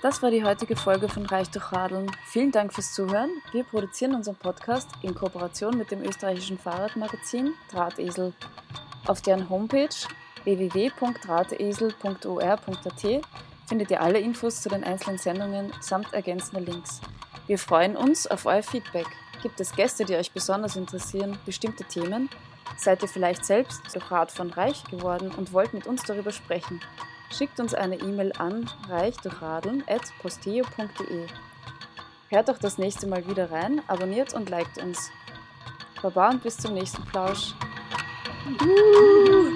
Das 0.06 0.22
war 0.22 0.30
die 0.30 0.44
heutige 0.44 0.76
Folge 0.76 1.08
von 1.08 1.26
Reich 1.26 1.50
durch 1.50 1.72
Radeln. 1.72 2.08
Vielen 2.26 2.52
Dank 2.52 2.72
fürs 2.72 2.94
Zuhören. 2.94 3.42
Wir 3.50 3.64
produzieren 3.64 4.14
unseren 4.14 4.36
Podcast 4.36 4.88
in 5.02 5.16
Kooperation 5.16 5.76
mit 5.76 5.90
dem 5.90 6.04
österreichischen 6.04 6.60
Fahrradmagazin 6.60 7.54
Drahtesel. 7.72 8.32
Auf 9.08 9.20
deren 9.20 9.50
Homepage 9.50 9.88
www.drahtesel.or.at 10.44 13.24
findet 13.66 13.90
ihr 13.90 14.00
alle 14.00 14.20
Infos 14.20 14.62
zu 14.62 14.68
den 14.68 14.84
einzelnen 14.84 15.18
Sendungen 15.18 15.72
samt 15.80 16.12
ergänzender 16.12 16.60
Links. 16.60 17.00
Wir 17.48 17.58
freuen 17.58 17.96
uns 17.96 18.28
auf 18.28 18.46
euer 18.46 18.62
Feedback. 18.62 19.08
Gibt 19.42 19.58
es 19.58 19.74
Gäste, 19.74 20.04
die 20.04 20.14
euch 20.14 20.30
besonders 20.30 20.76
interessieren, 20.76 21.36
bestimmte 21.44 21.82
Themen? 21.82 22.30
Seid 22.76 23.02
ihr 23.02 23.08
vielleicht 23.08 23.44
selbst 23.44 23.82
durch 23.92 24.08
Radfahren 24.08 24.52
reich 24.52 24.84
geworden 24.84 25.32
und 25.36 25.52
wollt 25.52 25.74
mit 25.74 25.88
uns 25.88 26.04
darüber 26.04 26.30
sprechen? 26.30 26.80
Schickt 27.30 27.60
uns 27.60 27.74
eine 27.74 27.96
E-Mail 27.96 28.32
an 28.38 28.70
reichdurchradeln.posteo.de. 28.88 31.26
Hört 32.28 32.50
auch 32.50 32.58
das 32.58 32.78
nächste 32.78 33.06
Mal 33.06 33.28
wieder 33.28 33.50
rein, 33.50 33.82
abonniert 33.86 34.34
und 34.34 34.50
liked 34.50 34.78
uns. 34.78 35.12
Baba 36.02 36.30
und 36.30 36.42
bis 36.42 36.56
zum 36.56 36.74
nächsten 36.74 37.04
Plausch. 37.04 37.54
Uh. 38.62 39.52